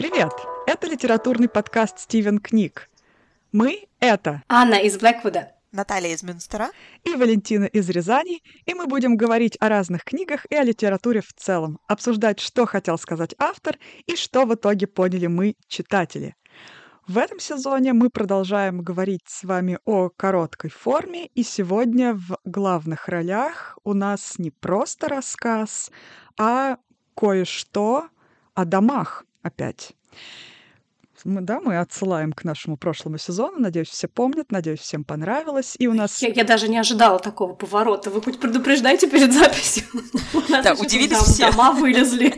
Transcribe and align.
Привет! 0.00 0.32
Это 0.66 0.86
литературный 0.86 1.46
подкаст 1.46 1.98
«Стивен 1.98 2.38
Книг». 2.38 2.88
Мы— 3.52 3.86
это 4.00 4.42
Анна 4.48 4.76
из 4.76 4.96
Блэквуда, 4.98 5.52
Наталья 5.72 6.14
из 6.14 6.22
Мюнстера 6.22 6.70
и 7.04 7.14
Валентина 7.14 7.66
из 7.66 7.86
Рязани, 7.90 8.42
и 8.64 8.72
мы 8.72 8.86
будем 8.86 9.18
говорить 9.18 9.58
о 9.60 9.68
разных 9.68 10.04
книгах 10.04 10.46
и 10.48 10.54
о 10.54 10.64
литературе 10.64 11.20
в 11.20 11.34
целом, 11.34 11.80
обсуждать, 11.86 12.40
что 12.40 12.64
хотел 12.64 12.96
сказать 12.96 13.34
автор 13.38 13.76
и 14.06 14.16
что 14.16 14.46
в 14.46 14.54
итоге 14.54 14.86
поняли 14.86 15.26
мы, 15.26 15.54
читатели. 15.68 16.34
В 17.06 17.18
этом 17.18 17.38
сезоне 17.38 17.92
мы 17.92 18.08
продолжаем 18.08 18.80
говорить 18.80 19.24
с 19.26 19.44
вами 19.44 19.80
о 19.84 20.08
короткой 20.08 20.70
форме, 20.70 21.26
и 21.26 21.42
сегодня 21.42 22.14
в 22.14 22.38
главных 22.46 23.06
ролях 23.06 23.76
у 23.84 23.92
нас 23.92 24.38
не 24.38 24.50
просто 24.50 25.08
рассказ, 25.08 25.90
а 26.38 26.78
кое-что 27.14 28.08
о 28.54 28.64
домах 28.64 29.26
опять. 29.42 29.96
Мы, 31.24 31.42
да, 31.42 31.60
мы 31.60 31.78
отсылаем 31.78 32.32
к 32.32 32.44
нашему 32.44 32.76
прошлому 32.76 33.18
сезону. 33.18 33.58
Надеюсь, 33.58 33.88
все 33.88 34.08
помнят. 34.08 34.50
Надеюсь, 34.50 34.80
всем 34.80 35.04
понравилось. 35.04 35.74
И 35.78 35.86
у 35.86 35.94
нас... 35.94 36.22
Я, 36.22 36.28
я 36.28 36.44
даже 36.44 36.68
не 36.68 36.78
ожидала 36.78 37.18
такого 37.18 37.54
поворота. 37.54 38.10
Вы 38.10 38.22
хоть 38.22 38.40
предупреждайте 38.40 39.08
перед 39.08 39.32
записью. 39.32 39.84
Да, 40.48 40.74
удивились 40.74 41.18
все. 41.18 41.50
Дома 41.50 41.72
вылезли. 41.72 42.34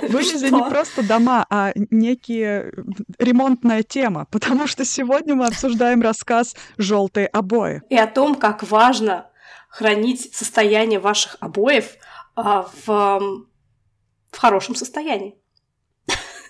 Вылезли 0.00 0.50
не 0.50 0.70
просто 0.70 1.06
дома, 1.06 1.46
а 1.50 1.72
некие 1.74 2.72
ремонтная 3.18 3.82
тема, 3.82 4.26
потому 4.30 4.66
что 4.66 4.84
сегодня 4.84 5.34
мы 5.34 5.46
обсуждаем 5.46 6.00
рассказ 6.00 6.56
«Желтые 6.78 7.26
обои». 7.26 7.82
И 7.90 7.96
о 7.96 8.06
том, 8.06 8.34
как 8.34 8.62
важно 8.62 9.30
хранить 9.68 10.34
состояние 10.34 10.98
ваших 11.00 11.36
обоев 11.40 11.96
а, 12.34 12.66
в, 12.84 12.86
в 14.30 14.36
хорошем 14.38 14.74
состоянии. 14.74 15.39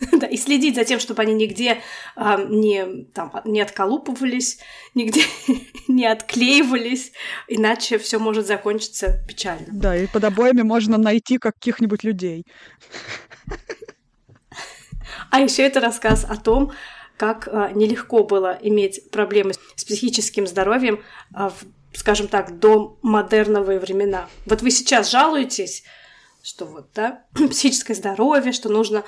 да, 0.13 0.27
и 0.27 0.37
следить 0.37 0.75
за 0.75 0.85
тем, 0.85 0.99
чтобы 1.01 1.23
они 1.23 1.35
нигде 1.35 1.81
а, 2.17 2.43
не, 2.43 3.05
там, 3.13 3.33
не 3.45 3.61
отколупывались, 3.61 4.59
нигде 4.95 5.23
не 5.89 6.07
отклеивались, 6.07 7.13
иначе 7.49 7.99
все 7.99 8.19
может 8.19 8.47
закончиться 8.47 9.23
печально. 9.29 9.67
Да, 9.71 9.97
и 9.97 10.07
под 10.07 10.25
обоями 10.25 10.63
можно 10.63 10.99
найти 10.99 11.39
каких-нибудь 11.39 12.05
людей. 12.05 12.47
А 15.31 15.41
еще 15.41 15.63
это 15.63 15.81
рассказ 15.81 16.25
о 16.29 16.37
том, 16.37 16.73
как 17.17 17.49
а, 17.49 17.71
нелегко 17.73 18.25
было 18.25 18.59
иметь 18.63 19.11
проблемы 19.11 19.53
с 19.77 19.85
психическим 19.85 20.47
здоровьем, 20.47 21.03
а, 21.35 21.51
в, 21.51 21.65
скажем 21.93 22.29
так, 22.29 22.59
до 22.59 22.99
модерновые 23.03 23.79
времена. 23.79 24.29
Вот 24.47 24.63
вы 24.63 24.71
сейчас 24.71 25.11
жалуетесь, 25.11 25.85
что 26.43 26.67
вот, 26.67 26.91
да, 26.95 27.25
психическое 27.35 27.95
здоровье, 27.95 28.53
что 28.53 28.69
нужно 28.69 29.05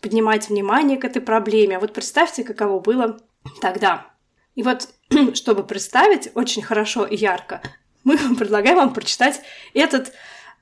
поднимать 0.00 0.48
внимание 0.48 0.98
к 0.98 1.04
этой 1.04 1.22
проблеме. 1.22 1.76
А 1.76 1.80
вот 1.80 1.92
представьте, 1.92 2.44
каково 2.44 2.80
было 2.80 3.20
тогда. 3.60 4.10
И 4.54 4.62
вот, 4.62 4.88
чтобы 5.34 5.64
представить 5.64 6.30
очень 6.34 6.62
хорошо 6.62 7.06
и 7.06 7.16
ярко, 7.16 7.62
мы 8.04 8.16
предлагаем 8.36 8.76
вам 8.76 8.92
прочитать 8.92 9.40
этот 9.72 10.12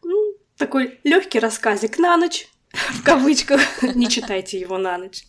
ну, 0.03 0.35
такой 0.57 1.01
легкий 1.05 1.39
рассказик 1.39 1.99
на 1.99 2.17
ночь, 2.17 2.49
в 2.73 3.03
кавычках. 3.03 3.61
Не 3.95 4.09
читайте 4.09 4.59
его 4.59 4.79
на 4.79 4.99
ночь. 4.99 5.25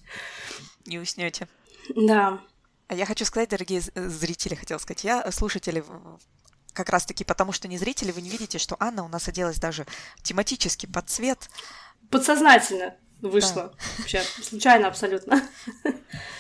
Не 0.85 0.99
уснете. 0.99 1.47
Да. 1.95 2.41
А 2.87 2.95
я 2.95 3.05
хочу 3.05 3.25
сказать, 3.25 3.49
дорогие 3.49 3.81
зрители, 3.95 4.55
хотел 4.55 4.79
сказать, 4.79 5.03
я, 5.03 5.31
слушатели, 5.31 5.83
как 6.73 6.89
раз-таки 6.89 7.23
потому, 7.23 7.52
что 7.52 7.67
не 7.67 7.77
зрители, 7.77 8.11
вы 8.11 8.21
не 8.21 8.29
видите, 8.29 8.57
что 8.57 8.75
Анна 8.79 9.03
у 9.03 9.07
нас 9.07 9.27
оделась 9.27 9.59
даже 9.59 9.85
тематически 10.21 10.85
под 10.85 11.09
цвет. 11.09 11.49
Подсознательно 12.09 12.95
вышла. 13.21 13.69
Да. 13.69 13.73
Вообще, 13.99 14.21
случайно 14.41 14.88
абсолютно. 14.88 15.41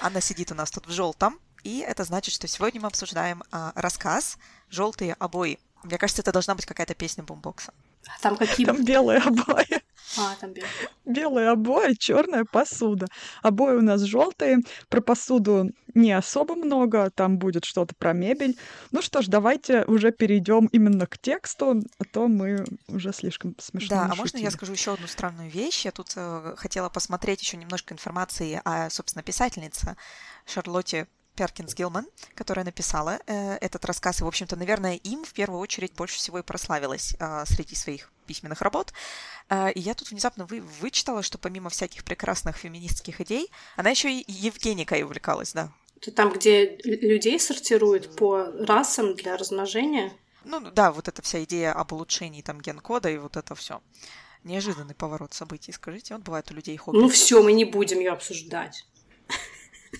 Анна 0.01 0.21
сидит 0.21 0.51
у 0.51 0.55
нас 0.55 0.71
тут 0.71 0.87
в 0.87 0.91
желтом, 0.91 1.39
и 1.63 1.79
это 1.79 2.03
значит, 2.03 2.33
что 2.33 2.47
сегодня 2.47 2.81
мы 2.81 2.87
обсуждаем 2.87 3.43
а, 3.51 3.71
рассказ 3.75 4.37
«Желтые 4.69 5.13
обои». 5.13 5.59
Мне 5.83 5.97
кажется, 5.97 6.21
это 6.21 6.31
должна 6.31 6.55
быть 6.55 6.65
какая-то 6.65 6.93
песня 6.93 7.23
бумбокса. 7.23 7.73
А 8.07 8.21
там 8.21 8.37
какие? 8.37 8.65
Там 8.65 8.83
белые 8.83 9.19
обои. 9.19 9.81
А, 10.17 10.35
там 10.39 10.53
белые. 10.53 10.71
Белые 11.05 11.49
обои, 11.49 11.93
черная 11.93 12.45
посуда. 12.45 13.07
Обои 13.41 13.75
у 13.75 13.81
нас 13.81 14.01
желтые. 14.01 14.59
Про 14.89 15.01
посуду 15.01 15.71
не 15.95 16.11
особо 16.11 16.55
много, 16.55 17.09
там 17.09 17.37
будет 17.37 17.65
что-то 17.65 17.95
про 17.95 18.13
мебель. 18.13 18.57
Ну 18.91 19.01
что 19.01 19.21
ж, 19.21 19.27
давайте 19.27 19.85
уже 19.85 20.11
перейдем 20.11 20.67
именно 20.67 21.07
к 21.07 21.17
тексту, 21.17 21.81
а 21.99 22.03
то 22.11 22.27
мы 22.27 22.65
уже 22.87 23.13
слишком 23.13 23.55
смешно. 23.59 23.95
Да, 23.95 24.09
а 24.11 24.15
можно 24.15 24.37
я 24.37 24.51
скажу 24.51 24.73
еще 24.73 24.93
одну 24.93 25.07
странную 25.07 25.49
вещь? 25.49 25.85
Я 25.85 25.91
тут 25.91 26.13
э, 26.15 26.55
хотела 26.57 26.89
посмотреть 26.89 27.41
еще 27.41 27.57
немножко 27.57 27.93
информации 27.93 28.61
о, 28.65 28.89
собственно, 28.89 29.23
писательнице 29.23 29.95
Шарлотте 30.45 31.07
Перкинс 31.35 31.73
Гилман, 31.73 32.07
которая 32.35 32.65
написала 32.65 33.19
э, 33.25 33.55
этот 33.55 33.85
рассказ, 33.85 34.21
и, 34.21 34.23
в 34.23 34.27
общем-то, 34.27 34.55
наверное, 34.55 34.95
им 34.95 35.23
в 35.23 35.33
первую 35.33 35.59
очередь 35.59 35.93
больше 35.93 36.17
всего 36.17 36.39
и 36.39 36.43
прославилась 36.43 37.15
э, 37.19 37.43
среди 37.45 37.75
своих 37.75 38.11
письменных 38.27 38.61
работ. 38.61 38.93
Э, 39.49 39.71
и 39.71 39.79
я 39.79 39.93
тут 39.93 40.11
внезапно 40.11 40.45
вы, 40.45 40.61
вычитала, 40.61 41.23
что 41.23 41.37
помимо 41.37 41.69
всяких 41.69 42.03
прекрасных 42.03 42.57
феминистских 42.57 43.21
идей, 43.21 43.49
она 43.75 43.89
еще 43.89 44.11
и 44.11 44.23
Евгеникой 44.31 45.03
увлекалась, 45.03 45.53
да. 45.53 45.71
Это 45.97 46.11
там, 46.11 46.33
где 46.33 46.77
людей 46.83 47.39
сортируют 47.39 48.15
по 48.15 48.51
расам 48.59 49.15
для 49.15 49.37
размножения? 49.37 50.11
Ну 50.43 50.59
да, 50.71 50.91
вот 50.91 51.07
эта 51.07 51.21
вся 51.21 51.43
идея 51.45 51.71
об 51.71 51.93
улучшении 51.93 52.41
там 52.41 52.59
ген-кода 52.59 53.09
и 53.09 53.17
вот 53.17 53.37
это 53.37 53.55
все. 53.55 53.81
Неожиданный 54.43 54.93
поворот 54.93 55.33
событий, 55.33 55.71
скажите. 55.71 56.15
Вот 56.15 56.23
бывает 56.23 56.51
у 56.51 56.53
людей 56.53 56.75
хобби. 56.75 56.97
Ну 56.97 57.07
все, 57.07 57.41
мы 57.41 57.53
не 57.53 57.63
будем 57.63 57.99
ее 57.99 58.11
обсуждать. 58.11 58.85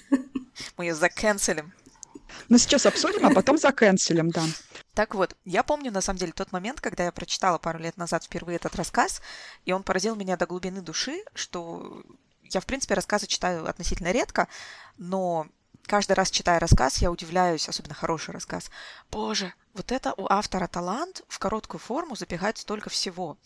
Мы 0.77 0.85
ее 0.85 0.95
заканцелим. 0.95 1.73
Ну, 2.49 2.57
сейчас 2.57 2.85
обсудим, 2.85 3.25
а 3.25 3.33
потом 3.33 3.57
заканцелим, 3.57 4.29
да. 4.29 4.43
Так 4.93 5.15
вот, 5.15 5.35
я 5.45 5.63
помню, 5.63 5.91
на 5.91 6.01
самом 6.01 6.19
деле, 6.19 6.31
тот 6.31 6.51
момент, 6.51 6.81
когда 6.81 7.05
я 7.05 7.11
прочитала 7.11 7.57
пару 7.57 7.79
лет 7.79 7.97
назад 7.97 8.23
впервые 8.23 8.55
этот 8.57 8.75
рассказ, 8.75 9.21
и 9.65 9.71
он 9.71 9.83
поразил 9.83 10.15
меня 10.15 10.37
до 10.37 10.45
глубины 10.45 10.81
души, 10.81 11.23
что 11.33 12.03
я, 12.43 12.59
в 12.59 12.65
принципе, 12.65 12.93
рассказы 12.93 13.27
читаю 13.27 13.67
относительно 13.67 14.11
редко, 14.11 14.47
но 14.97 15.47
каждый 15.85 16.13
раз, 16.13 16.31
читая 16.31 16.59
рассказ, 16.59 16.97
я 16.97 17.11
удивляюсь, 17.11 17.67
особенно 17.69 17.93
хороший 17.93 18.31
рассказ. 18.31 18.69
Боже, 19.11 19.53
вот 19.73 19.91
это 19.91 20.13
у 20.17 20.27
автора 20.29 20.67
талант 20.67 21.23
в 21.27 21.39
короткую 21.39 21.79
форму 21.79 22.15
запихать 22.15 22.57
столько 22.57 22.89
всего. 22.89 23.37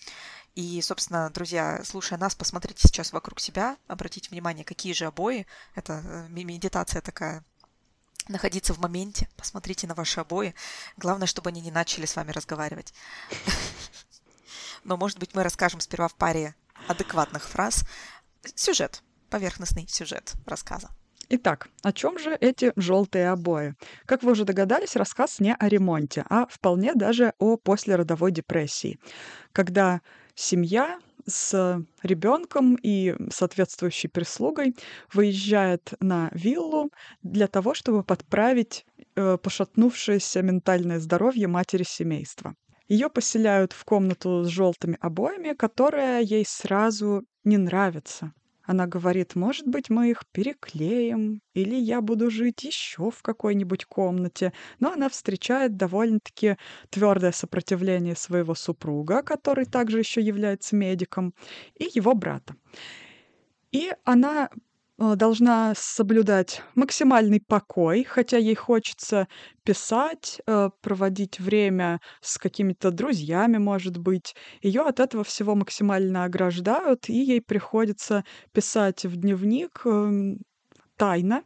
И, 0.55 0.81
собственно, 0.81 1.29
друзья, 1.29 1.81
слушая 1.83 2.17
нас, 2.17 2.33
посмотрите 2.33 2.87
сейчас 2.87 3.13
вокруг 3.13 3.39
себя, 3.39 3.77
обратите 3.87 4.29
внимание, 4.31 4.65
какие 4.65 4.93
же 4.93 5.05
обои. 5.05 5.45
Это 5.75 6.01
э, 6.03 6.27
медитация 6.29 7.01
такая 7.01 7.43
находиться 8.27 8.73
в 8.73 8.79
моменте, 8.79 9.29
посмотрите 9.37 9.85
на 9.87 9.93
ваши 9.93 10.19
обои. 10.19 10.55
Главное, 10.97 11.27
чтобы 11.27 11.49
они 11.49 11.61
не 11.61 11.71
начали 11.71 12.05
с 12.05 12.15
вами 12.15 12.31
разговаривать. 12.31 12.93
Но, 14.83 14.97
может 14.97 15.19
быть, 15.19 15.35
мы 15.35 15.43
расскажем 15.43 15.79
сперва 15.79 16.07
в 16.07 16.15
паре 16.15 16.55
адекватных 16.87 17.43
фраз. 17.43 17.83
Сюжет, 18.55 19.03
поверхностный 19.29 19.87
сюжет 19.87 20.33
рассказа. 20.45 20.89
Итак, 21.29 21.67
о 21.83 21.91
чем 21.91 22.17
же 22.17 22.37
эти 22.39 22.71
желтые 22.77 23.29
обои? 23.29 23.75
Как 24.05 24.23
вы 24.23 24.31
уже 24.31 24.45
догадались, 24.45 24.95
рассказ 24.95 25.39
не 25.41 25.53
о 25.53 25.67
ремонте, 25.67 26.23
а 26.29 26.47
вполне 26.47 26.93
даже 26.93 27.33
о 27.37 27.57
послеродовой 27.57 28.31
депрессии, 28.31 28.97
когда 29.51 30.01
семья 30.35 30.99
с 31.25 31.83
ребенком 32.01 32.77
и 32.81 33.13
соответствующей 33.29 34.07
прислугой 34.07 34.73
выезжает 35.11 35.93
на 35.99 36.29
виллу 36.31 36.91
для 37.23 37.47
того, 37.47 37.73
чтобы 37.73 38.03
подправить 38.03 38.85
э, 39.15 39.37
пошатнувшееся 39.37 40.41
ментальное 40.41 40.99
здоровье 40.99 41.47
матери 41.47 41.83
семейства. 41.83 42.55
Ее 42.87 43.09
поселяют 43.09 43.73
в 43.73 43.83
комнату 43.83 44.45
с 44.45 44.47
желтыми 44.47 44.97
обоями, 45.01 45.53
которая 45.53 46.21
ей 46.21 46.45
сразу 46.45 47.25
не 47.43 47.57
нравится. 47.57 48.31
Она 48.67 48.85
говорит, 48.85 49.35
может 49.35 49.65
быть, 49.67 49.89
мы 49.89 50.11
их 50.11 50.23
переклеим, 50.33 51.41
или 51.55 51.75
я 51.75 52.01
буду 52.01 52.29
жить 52.29 52.63
еще 52.65 53.09
в 53.09 53.21
какой-нибудь 53.23 53.85
комнате. 53.85 54.53
Но 54.79 54.91
она 54.91 55.09
встречает 55.09 55.77
довольно-таки 55.77 56.57
твердое 56.89 57.31
сопротивление 57.31 58.15
своего 58.15 58.55
супруга, 58.55 59.23
который 59.23 59.65
также 59.65 59.99
еще 59.99 60.21
является 60.21 60.75
медиком, 60.75 61.33
и 61.79 61.89
его 61.95 62.13
брата. 62.13 62.55
И 63.71 63.91
она 64.03 64.49
Э, 64.99 65.15
должна 65.15 65.73
соблюдать 65.75 66.61
максимальный 66.75 67.39
покой, 67.39 68.03
хотя 68.03 68.37
ей 68.37 68.55
хочется 68.55 69.27
писать, 69.63 70.41
э, 70.47 70.69
проводить 70.81 71.39
время 71.39 71.99
с 72.21 72.37
какими-то 72.37 72.89
друзьями, 72.91 73.57
может 73.57 73.97
быть. 73.97 74.35
Ее 74.61 74.81
от 74.81 74.99
этого 74.99 75.23
всего 75.23 75.53
максимально 75.55 76.23
ограждают, 76.23 77.09
и 77.09 77.13
ей 77.13 77.41
приходится 77.41 78.23
писать 78.53 79.05
в 79.05 79.15
дневник 79.17 79.81
эм, 79.85 80.39
тайно. 80.97 81.43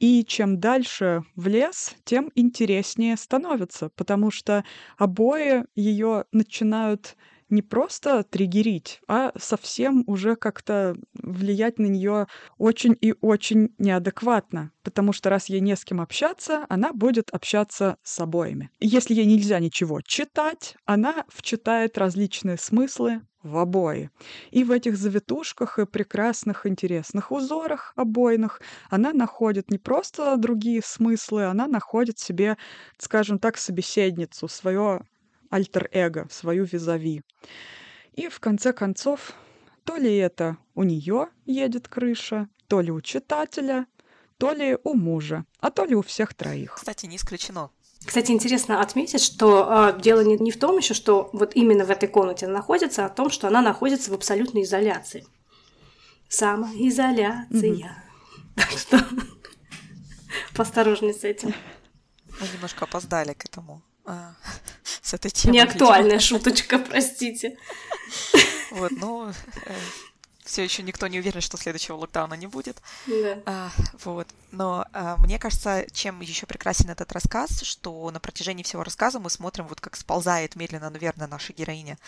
И 0.00 0.24
чем 0.24 0.60
дальше 0.60 1.22
в 1.36 1.46
лес, 1.48 1.94
тем 2.04 2.30
интереснее 2.34 3.16
становится, 3.16 3.90
потому 3.90 4.30
что 4.32 4.64
обои 4.98 5.64
ее 5.76 6.24
начинают 6.32 7.16
не 7.52 7.62
просто 7.62 8.24
триггерить, 8.24 9.00
а 9.06 9.32
совсем 9.38 10.02
уже 10.06 10.34
как-то 10.34 10.96
влиять 11.14 11.78
на 11.78 11.86
нее 11.86 12.26
очень 12.58 12.96
и 13.00 13.14
очень 13.20 13.74
неадекватно. 13.78 14.72
Потому 14.82 15.12
что 15.12 15.30
раз 15.30 15.48
ей 15.48 15.60
не 15.60 15.76
с 15.76 15.84
кем 15.84 16.00
общаться, 16.00 16.66
она 16.68 16.92
будет 16.92 17.30
общаться 17.30 17.98
с 18.02 18.18
обоими. 18.18 18.70
Если 18.80 19.14
ей 19.14 19.26
нельзя 19.26 19.60
ничего 19.60 20.00
читать, 20.00 20.76
она 20.86 21.24
вчитает 21.28 21.98
различные 21.98 22.56
смыслы 22.56 23.20
в 23.42 23.58
обои. 23.58 24.10
И 24.50 24.64
в 24.64 24.70
этих 24.70 24.96
завитушках 24.96 25.78
и 25.78 25.86
прекрасных 25.86 26.66
интересных 26.66 27.32
узорах 27.32 27.92
обойных 27.96 28.60
она 28.88 29.12
находит 29.12 29.70
не 29.70 29.78
просто 29.78 30.36
другие 30.36 30.80
смыслы, 30.82 31.44
она 31.44 31.66
находит 31.66 32.18
себе, 32.18 32.56
скажем 32.98 33.38
так, 33.38 33.56
собеседницу, 33.56 34.48
свое 34.48 35.02
альтер-эго, 35.52 36.26
свою 36.30 36.64
визави. 36.64 37.22
И 38.14 38.28
в 38.28 38.40
конце 38.40 38.72
концов, 38.72 39.32
то 39.84 39.96
ли 39.96 40.16
это 40.16 40.56
у 40.74 40.82
нее 40.82 41.28
едет 41.44 41.88
крыша, 41.88 42.48
то 42.68 42.80
ли 42.80 42.90
у 42.90 43.00
читателя, 43.00 43.86
то 44.38 44.52
ли 44.52 44.78
у 44.82 44.94
мужа, 44.94 45.44
а 45.60 45.70
то 45.70 45.84
ли 45.84 45.94
у 45.94 46.02
всех 46.02 46.34
троих. 46.34 46.74
Кстати, 46.74 47.06
не 47.06 47.16
исключено. 47.16 47.70
Кстати, 48.04 48.32
интересно 48.32 48.80
отметить, 48.80 49.22
что 49.22 49.92
э, 49.94 50.00
дело 50.00 50.22
не, 50.22 50.36
не 50.36 50.50
в 50.50 50.58
том 50.58 50.76
еще, 50.78 50.94
что 50.94 51.30
вот 51.32 51.54
именно 51.54 51.84
в 51.84 51.90
этой 51.90 52.08
комнате 52.08 52.46
она 52.46 52.56
находится, 52.56 53.04
а 53.04 53.08
в 53.08 53.14
том, 53.14 53.30
что 53.30 53.46
она 53.46 53.62
находится 53.62 54.10
в 54.10 54.14
абсолютной 54.14 54.62
изоляции. 54.62 55.24
Самоизоляция. 56.28 57.48
Mm-hmm. 57.50 57.90
Так 58.54 58.70
что 58.70 58.98
поосторожней 60.54 61.14
с 61.14 61.24
этим. 61.24 61.54
Мы 62.40 62.48
немножко 62.52 62.84
опоздали 62.84 63.32
к 63.32 63.44
этому. 63.46 63.82
С 65.12 65.14
этой 65.14 65.30
темой. 65.30 65.56
Неактуальная 65.56 66.18
шуточка, 66.20 66.78
простите. 66.78 67.58
Вот, 68.70 68.92
ну, 68.92 69.28
э, 69.28 69.74
все 70.42 70.64
еще 70.64 70.82
никто 70.82 71.06
не 71.06 71.18
уверен, 71.18 71.42
что 71.42 71.58
следующего 71.58 71.96
локдауна 71.96 72.32
не 72.32 72.46
будет. 72.46 72.80
Да. 73.06 73.42
А, 73.44 73.70
вот. 74.04 74.26
Но 74.52 74.86
а, 74.94 75.18
мне 75.18 75.38
кажется, 75.38 75.84
чем 75.92 76.22
еще 76.22 76.46
прекрасен 76.46 76.88
этот 76.88 77.12
рассказ, 77.12 77.60
что 77.60 78.10
на 78.10 78.20
протяжении 78.20 78.62
всего 78.62 78.84
рассказа 78.84 79.20
мы 79.20 79.28
смотрим, 79.28 79.66
вот 79.66 79.82
как 79.82 79.96
сползает 79.96 80.56
медленно, 80.56 80.88
но 80.88 80.96
верно 80.96 81.26
наша 81.26 81.52
героиня 81.52 81.98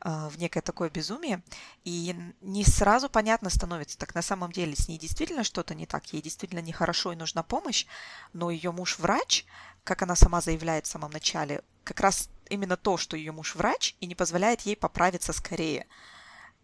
а, 0.00 0.30
в 0.30 0.38
некое 0.38 0.62
такое 0.62 0.88
безумие, 0.88 1.42
и 1.84 2.16
не 2.40 2.64
сразу 2.64 3.10
понятно 3.10 3.50
становится, 3.50 3.98
так 3.98 4.14
на 4.14 4.22
самом 4.22 4.50
деле 4.50 4.76
с 4.76 4.88
ней 4.88 4.96
действительно 4.98 5.44
что-то 5.44 5.74
не 5.74 5.84
так, 5.84 6.06
ей 6.14 6.22
действительно 6.22 6.60
нехорошо 6.60 7.12
и 7.12 7.16
нужна 7.16 7.42
помощь, 7.42 7.84
но 8.32 8.50
ее 8.50 8.72
муж 8.72 8.98
врач, 8.98 9.44
как 9.86 10.02
она 10.02 10.16
сама 10.16 10.40
заявляет 10.40 10.86
в 10.86 10.90
самом 10.90 11.10
начале, 11.12 11.62
как 11.84 12.00
раз 12.00 12.28
именно 12.50 12.76
то, 12.76 12.96
что 12.96 13.16
ее 13.16 13.32
муж 13.32 13.54
врач, 13.54 13.94
и 14.00 14.06
не 14.06 14.14
позволяет 14.14 14.62
ей 14.62 14.76
поправиться 14.76 15.32
скорее 15.32 15.86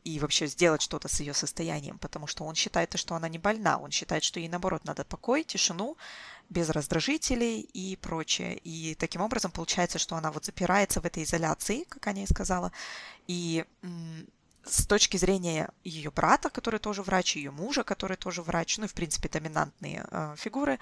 и 0.05 0.19
вообще 0.19 0.49
сделать 0.49 0.83
что-то 0.83 1.09
с 1.09 1.21
ее 1.21 1.33
состоянием, 1.33 1.99
потому 1.99 2.27
что 2.27 2.45
он 2.45 2.57
считает, 2.57 2.99
что 2.99 3.15
она 3.15 3.29
не 3.29 3.39
больна, 3.39 3.79
он 3.79 3.93
считает, 3.93 4.25
что 4.25 4.41
ей 4.41 4.49
наоборот 4.49 4.85
надо 4.85 5.05
покой, 5.05 5.45
тишину, 5.45 5.97
без 6.51 6.71
раздражителей 6.71 7.61
и 7.61 7.97
прочее. 7.97 8.59
И 8.59 8.97
таким 8.97 9.23
образом 9.23 9.53
получается, 9.53 9.99
что 10.01 10.17
она 10.17 10.33
вот 10.33 10.45
запирается 10.45 11.01
в 11.01 11.07
этой 11.07 11.23
изоляции, 11.23 11.85
как 11.85 12.07
Аня 12.09 12.25
и 12.25 12.27
сказала, 12.27 12.73
и 13.29 13.65
с 14.65 14.87
точки 14.87 15.17
зрения 15.17 15.71
ее 15.85 16.11
брата, 16.11 16.51
который 16.51 16.81
тоже 16.81 17.03
врач, 17.03 17.37
ее 17.37 17.53
мужа, 17.53 17.85
который 17.85 18.17
тоже 18.17 18.43
врач, 18.43 18.79
ну 18.79 18.85
и 18.85 18.89
в 18.89 18.95
принципе 18.95 19.29
доминантные 19.29 20.07
э, 20.11 20.35
фигуры, 20.37 20.79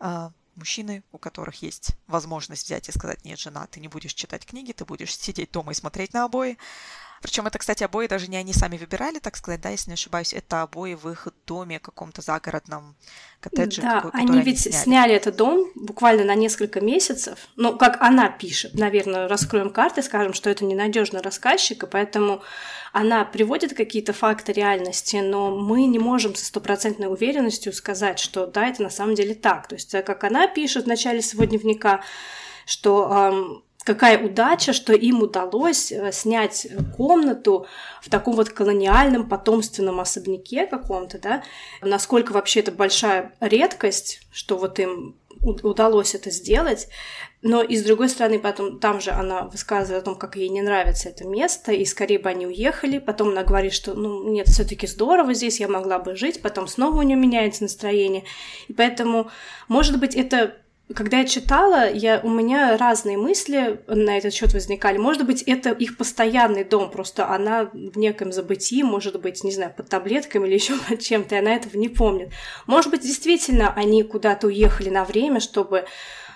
э, 0.00 0.30
мужчины, 0.56 1.02
у 1.12 1.18
которых 1.18 1.62
есть 1.62 1.92
возможность 2.06 2.66
взять 2.66 2.88
и 2.88 2.92
сказать, 2.92 3.24
нет, 3.24 3.38
жена, 3.38 3.66
ты 3.66 3.80
не 3.80 3.88
будешь 3.88 4.14
читать 4.14 4.44
книги, 4.44 4.72
ты 4.72 4.84
будешь 4.84 5.16
сидеть 5.16 5.50
дома 5.52 5.72
и 5.72 5.74
смотреть 5.74 6.12
на 6.12 6.24
обои. 6.24 6.58
Причем 7.20 7.46
это, 7.46 7.58
кстати, 7.58 7.84
обои 7.84 8.06
даже 8.06 8.28
не 8.28 8.38
они 8.38 8.54
сами 8.54 8.78
выбирали, 8.78 9.18
так 9.18 9.36
сказать, 9.36 9.60
да, 9.60 9.68
если 9.68 9.90
не 9.90 9.94
ошибаюсь, 9.94 10.32
это 10.32 10.62
обои 10.62 10.94
в 10.94 11.06
их 11.10 11.28
доме, 11.46 11.78
каком-то 11.78 12.22
загородном 12.22 12.96
коттедже. 13.40 13.82
Да, 13.82 14.00
какой, 14.00 14.20
они 14.20 14.40
ведь 14.40 14.60
сняли. 14.60 14.74
сняли 14.74 15.14
этот 15.14 15.36
дом 15.36 15.70
буквально 15.74 16.24
на 16.24 16.34
несколько 16.34 16.80
месяцев. 16.80 17.38
Ну, 17.56 17.76
как 17.76 18.00
она 18.00 18.30
пишет, 18.30 18.72
наверное, 18.74 19.28
раскроем 19.28 19.68
карты, 19.68 20.02
скажем, 20.02 20.32
что 20.32 20.48
это 20.48 20.64
ненадежный 20.64 21.20
рассказчик, 21.20 21.82
и 21.82 21.86
поэтому 21.86 22.42
она 22.92 23.26
приводит 23.26 23.74
какие-то 23.74 24.14
факты 24.14 24.52
реальности, 24.52 25.16
но 25.16 25.54
мы 25.54 25.84
не 25.84 25.98
можем 25.98 26.34
со 26.34 26.46
стопроцентной 26.46 27.12
уверенностью 27.12 27.74
сказать, 27.74 28.18
что 28.18 28.46
да, 28.46 28.66
это 28.66 28.82
на 28.82 28.90
самом 28.90 29.14
деле 29.14 29.34
так. 29.34 29.68
То 29.68 29.74
есть, 29.74 29.90
как 29.90 30.24
она 30.24 30.46
пишет 30.46 30.84
в 30.84 30.88
начале 30.88 31.20
своего 31.20 31.44
дневника, 31.44 32.02
что 32.64 33.10
эм, 33.12 33.62
какая 33.84 34.22
удача, 34.24 34.72
что 34.72 34.92
им 34.92 35.22
удалось 35.22 35.90
э, 35.92 36.12
снять 36.12 36.66
комнату 36.96 37.66
в 38.02 38.10
таком 38.10 38.34
вот 38.34 38.50
колониальном 38.50 39.28
потомственном 39.28 40.00
особняке 40.00 40.66
каком-то, 40.66 41.18
да, 41.18 41.42
насколько 41.80 42.32
вообще 42.32 42.60
это 42.60 42.72
большая 42.72 43.32
редкость, 43.40 44.20
что 44.32 44.56
вот 44.56 44.78
им 44.78 45.16
удалось 45.42 46.14
это 46.14 46.30
сделать, 46.30 46.88
но 47.42 47.62
и 47.62 47.76
с 47.76 47.82
другой 47.82 48.10
стороны, 48.10 48.38
потом 48.38 48.78
там 48.78 49.00
же 49.00 49.10
она 49.10 49.44
высказывает 49.44 50.02
о 50.02 50.04
том, 50.04 50.14
как 50.14 50.36
ей 50.36 50.50
не 50.50 50.60
нравится 50.60 51.08
это 51.08 51.26
место, 51.26 51.72
и 51.72 51.86
скорее 51.86 52.18
бы 52.18 52.28
они 52.28 52.46
уехали. 52.46 52.98
Потом 52.98 53.28
она 53.30 53.42
говорит, 53.44 53.72
что 53.72 53.94
ну 53.94 54.30
нет, 54.30 54.48
все-таки 54.48 54.86
здорово 54.86 55.32
здесь, 55.32 55.60
я 55.60 55.68
могла 55.68 55.98
бы 55.98 56.16
жить. 56.16 56.42
Потом 56.42 56.66
снова 56.66 56.98
у 56.98 57.02
нее 57.02 57.16
меняется 57.16 57.62
настроение. 57.62 58.24
И 58.68 58.74
поэтому, 58.74 59.30
может 59.68 59.98
быть, 59.98 60.14
это 60.14 60.56
когда 60.94 61.18
я 61.18 61.24
читала, 61.24 61.90
я, 61.90 62.20
у 62.22 62.30
меня 62.30 62.76
разные 62.76 63.16
мысли 63.16 63.80
на 63.86 64.18
этот 64.18 64.34
счет 64.34 64.52
возникали. 64.52 64.98
Может 64.98 65.24
быть, 65.24 65.42
это 65.42 65.70
их 65.70 65.96
постоянный 65.96 66.64
дом, 66.64 66.90
просто 66.90 67.28
она 67.28 67.70
в 67.72 67.96
неком 67.96 68.32
забытии, 68.32 68.82
может 68.82 69.20
быть, 69.20 69.44
не 69.44 69.52
знаю, 69.52 69.72
под 69.76 69.88
таблетками 69.88 70.46
или 70.46 70.54
еще 70.60 70.76
под 70.76 71.00
чем-то, 71.00 71.36
и 71.36 71.38
она 71.38 71.54
этого 71.54 71.76
не 71.76 71.88
помнит. 71.88 72.32
Может 72.66 72.90
быть, 72.90 73.02
действительно, 73.02 73.72
они 73.74 74.02
куда-то 74.02 74.48
уехали 74.48 74.90
на 74.90 75.04
время, 75.04 75.40
чтобы 75.40 75.84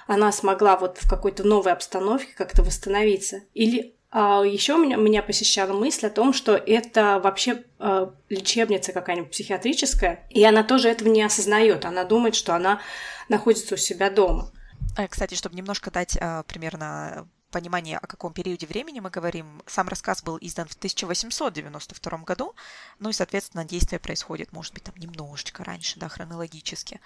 она 0.06 0.32
смогла 0.32 0.76
вот 0.76 0.98
в 0.98 1.08
какой-то 1.08 1.44
новой 1.44 1.72
обстановке 1.72 2.34
как-то 2.36 2.62
восстановиться. 2.62 3.42
Или 3.54 3.94
еще 4.18 4.76
меня, 4.78 4.96
меня 4.96 5.22
посещала 5.22 5.72
мысль 5.72 6.06
о 6.06 6.10
том, 6.10 6.32
что 6.32 6.54
это 6.54 7.20
вообще 7.22 7.64
э, 7.80 8.06
лечебница 8.28 8.92
какая-нибудь 8.92 9.32
психиатрическая, 9.32 10.26
и 10.30 10.44
она 10.44 10.62
тоже 10.62 10.88
этого 10.88 11.08
не 11.08 11.22
осознает. 11.22 11.84
Она 11.84 12.04
думает, 12.04 12.36
что 12.36 12.54
она 12.54 12.80
находится 13.28 13.74
у 13.74 13.78
себя 13.78 14.10
дома. 14.10 14.52
А, 14.96 15.08
кстати, 15.08 15.34
чтобы 15.34 15.56
немножко 15.56 15.90
дать 15.90 16.16
э, 16.20 16.44
примерно 16.46 17.26
понимание, 17.54 17.98
о 17.98 18.06
каком 18.08 18.32
периоде 18.32 18.66
времени 18.66 18.98
мы 18.98 19.10
говорим, 19.10 19.62
сам 19.66 19.88
рассказ 19.88 20.24
был 20.24 20.38
издан 20.40 20.66
в 20.66 20.74
1892 20.74 22.18
году, 22.18 22.54
ну 22.98 23.10
и, 23.10 23.12
соответственно, 23.12 23.64
действие 23.64 24.00
происходит, 24.00 24.52
может 24.52 24.74
быть, 24.74 24.82
там 24.82 24.94
немножечко 24.96 25.62
раньше, 25.62 26.00
да, 26.00 26.08
хронологически. 26.08 27.00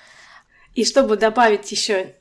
И 0.78 0.84
чтобы 0.84 1.16
добавить 1.16 1.72
еще 1.72 2.14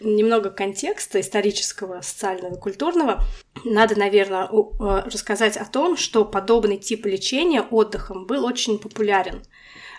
немного 0.00 0.48
контекста 0.48 1.20
исторического, 1.20 2.00
социального, 2.00 2.54
культурного, 2.54 3.22
надо, 3.66 3.98
наверное, 3.98 4.46
э, 4.46 5.02
рассказать 5.04 5.58
о 5.58 5.66
том, 5.66 5.98
что 5.98 6.24
подобный 6.24 6.78
тип 6.78 7.04
лечения 7.04 7.60
отдыхом 7.60 8.24
был 8.24 8.46
очень 8.46 8.78
популярен 8.78 9.42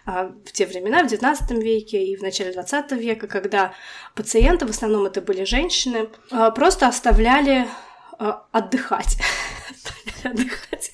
а, 0.08 0.32
в 0.44 0.52
те 0.54 0.66
времена, 0.66 1.04
в 1.04 1.06
XIX 1.06 1.62
веке 1.62 2.04
и 2.04 2.18
в 2.18 2.24
начале 2.24 2.52
XX 2.52 2.98
века, 2.98 3.28
когда 3.28 3.76
пациенты, 4.16 4.66
в 4.66 4.72
основном 4.72 5.06
это 5.06 5.22
были 5.22 5.44
женщины, 5.44 6.10
а, 6.32 6.50
просто 6.50 6.88
оставляли 6.88 7.68
а, 8.18 8.44
отдыхать. 8.52 9.18
отдыхать. 10.24 10.94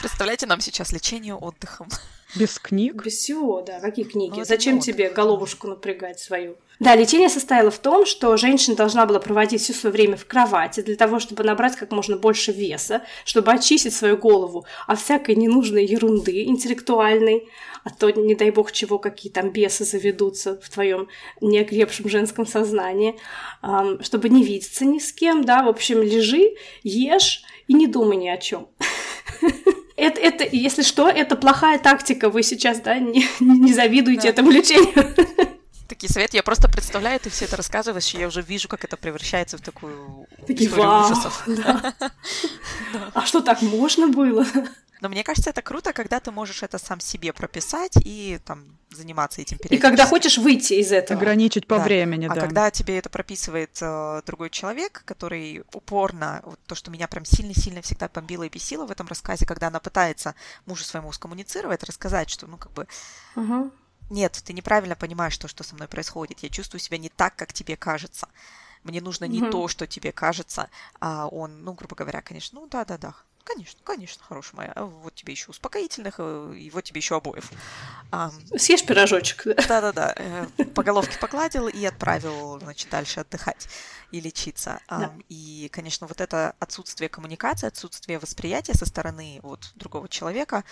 Представляете 0.00 0.46
нам 0.46 0.62
сейчас 0.62 0.92
лечение 0.92 1.34
отдыхом. 1.34 1.88
Без 2.34 2.58
книг? 2.58 3.04
Без 3.04 3.14
всего, 3.14 3.62
да. 3.62 3.80
Какие 3.80 4.04
книги? 4.04 4.38
Ну, 4.38 4.44
Зачем 4.44 4.80
тебе 4.80 5.10
головушку 5.10 5.68
напрягать 5.68 6.18
свою? 6.18 6.56
Да, 6.78 6.94
лечение 6.94 7.30
состояло 7.30 7.70
в 7.70 7.78
том, 7.78 8.04
что 8.04 8.36
женщина 8.36 8.76
должна 8.76 9.06
была 9.06 9.18
проводить 9.18 9.62
все 9.62 9.72
свое 9.72 9.92
время 9.92 10.16
в 10.16 10.26
кровати 10.26 10.82
для 10.82 10.96
того, 10.96 11.20
чтобы 11.20 11.42
набрать 11.42 11.76
как 11.76 11.90
можно 11.90 12.16
больше 12.16 12.52
веса, 12.52 13.02
чтобы 13.24 13.52
очистить 13.52 13.94
свою 13.94 14.18
голову 14.18 14.66
от 14.86 15.00
всякой 15.00 15.36
ненужной 15.36 15.86
ерунды 15.86 16.44
интеллектуальной, 16.44 17.48
а 17.84 17.90
то, 17.90 18.10
не 18.10 18.34
дай 18.34 18.50
бог, 18.50 18.72
чего 18.72 18.98
какие 18.98 19.32
там 19.32 19.52
бесы 19.52 19.84
заведутся 19.84 20.60
в 20.60 20.68
твоем 20.68 21.08
неокрепшем 21.40 22.10
женском 22.10 22.46
сознании, 22.46 23.16
чтобы 24.00 24.28
не 24.28 24.44
видеться 24.44 24.84
ни 24.84 24.98
с 24.98 25.12
кем, 25.12 25.44
да, 25.44 25.62
в 25.62 25.68
общем, 25.68 26.02
лежи, 26.02 26.56
ешь 26.82 27.42
и 27.68 27.74
не 27.74 27.86
думай 27.86 28.16
ни 28.18 28.28
о 28.28 28.36
чем. 28.36 28.68
Это, 29.96 30.20
это, 30.20 30.44
если 30.44 30.82
что, 30.82 31.08
это 31.08 31.36
плохая 31.36 31.78
тактика. 31.78 32.28
Вы 32.28 32.42
сейчас, 32.42 32.80
да, 32.80 32.98
не, 32.98 33.26
не 33.40 33.72
завидуете 33.72 34.24
да. 34.24 34.28
этому 34.28 34.50
лечению. 34.50 35.14
Такие 35.88 36.12
советы, 36.12 36.36
я 36.36 36.42
просто 36.42 36.68
представляю, 36.68 37.20
ты 37.20 37.30
все 37.30 37.44
это 37.44 37.56
рассказываешь, 37.56 38.12
и 38.12 38.18
я 38.18 38.26
уже 38.26 38.42
вижу, 38.42 38.68
как 38.68 38.84
это 38.84 38.96
превращается 38.96 39.56
в 39.56 39.60
такую 39.60 40.26
Такие, 40.46 40.68
историю 40.68 40.88
вау, 40.88 41.04
ужасов. 41.04 41.44
Да. 41.46 41.94
А 43.14 43.24
что, 43.24 43.40
так 43.40 43.62
можно 43.62 44.08
было? 44.08 44.44
Но 45.00 45.08
мне 45.08 45.22
кажется, 45.22 45.50
это 45.50 45.62
круто, 45.62 45.92
когда 45.92 46.20
ты 46.20 46.30
можешь 46.30 46.62
это 46.62 46.78
сам 46.78 47.00
себе 47.00 47.32
прописать 47.32 47.92
и 48.04 48.40
там 48.44 48.76
заниматься 48.96 49.40
этим 49.40 49.58
И 49.70 49.78
когда 49.78 50.06
хочешь 50.06 50.38
выйти 50.38 50.74
из 50.74 50.90
этого. 50.92 51.20
Ограничить 51.20 51.66
по 51.66 51.76
Да. 51.76 51.84
времени, 51.84 52.26
А 52.26 52.34
да. 52.34 52.40
когда 52.40 52.70
тебе 52.70 52.98
это 52.98 53.08
прописывает 53.08 53.78
э, 53.80 54.22
другой 54.26 54.50
человек, 54.50 55.02
который 55.04 55.62
упорно, 55.72 56.40
вот 56.44 56.58
то, 56.66 56.74
что 56.74 56.90
меня 56.90 57.06
прям 57.06 57.24
сильно-сильно 57.24 57.82
всегда 57.82 58.08
бомбило 58.08 58.42
и 58.44 58.48
бесило 58.48 58.86
в 58.86 58.90
этом 58.90 59.06
рассказе, 59.06 59.46
когда 59.46 59.68
она 59.68 59.78
пытается 59.78 60.34
мужу 60.66 60.84
своему 60.84 61.12
скоммуницировать, 61.12 61.84
рассказать, 61.84 62.30
что, 62.30 62.46
ну, 62.46 62.56
как 62.56 62.72
бы, 62.72 62.86
Мгм. 63.36 63.70
нет, 64.10 64.40
ты 64.44 64.52
неправильно 64.52 64.96
понимаешь 64.96 65.36
то, 65.38 65.48
что 65.48 65.62
со 65.64 65.74
мной 65.74 65.88
происходит. 65.88 66.40
Я 66.40 66.48
чувствую 66.48 66.80
себя 66.80 66.98
не 66.98 67.08
так, 67.08 67.36
как 67.36 67.52
тебе 67.52 67.76
кажется. 67.76 68.28
Мне 68.84 69.00
нужно 69.00 69.24
не 69.26 69.40
Мгм. 69.40 69.50
то, 69.50 69.68
что 69.68 69.86
тебе 69.86 70.12
кажется, 70.12 70.68
а 71.00 71.26
он, 71.26 71.64
ну, 71.64 71.72
грубо 71.72 71.96
говоря, 71.96 72.22
конечно, 72.22 72.60
ну, 72.60 72.68
да-да-да, 72.68 73.14
конечно, 73.46 73.80
конечно, 73.84 74.22
хорошая 74.24 74.56
моя. 74.56 74.72
А 74.74 74.84
Вот 74.84 75.14
тебе 75.14 75.32
еще 75.32 75.50
успокоительных, 75.50 76.16
э, 76.18 76.54
и 76.58 76.70
вот 76.70 76.84
тебе 76.84 76.98
еще 76.98 77.16
обоев. 77.16 77.50
Съешь 78.56 78.84
пирожочек. 78.84 79.44
да. 79.44 79.54
да-да-да, 79.54 80.14
э, 80.16 80.64
по 80.74 80.82
головке 80.82 81.18
погладил 81.18 81.68
и 81.68 81.84
отправил, 81.84 82.58
значит, 82.60 82.90
дальше 82.90 83.20
отдыхать 83.20 83.68
и 84.10 84.20
лечиться. 84.20 84.80
Да. 84.88 85.14
И, 85.28 85.70
конечно, 85.72 86.06
вот 86.06 86.20
это 86.20 86.54
отсутствие 86.58 87.08
коммуникации, 87.08 87.68
отсутствие 87.68 88.18
восприятия 88.18 88.74
со 88.74 88.86
стороны 88.86 89.40
вот 89.42 89.72
другого 89.74 90.08
человека 90.08 90.64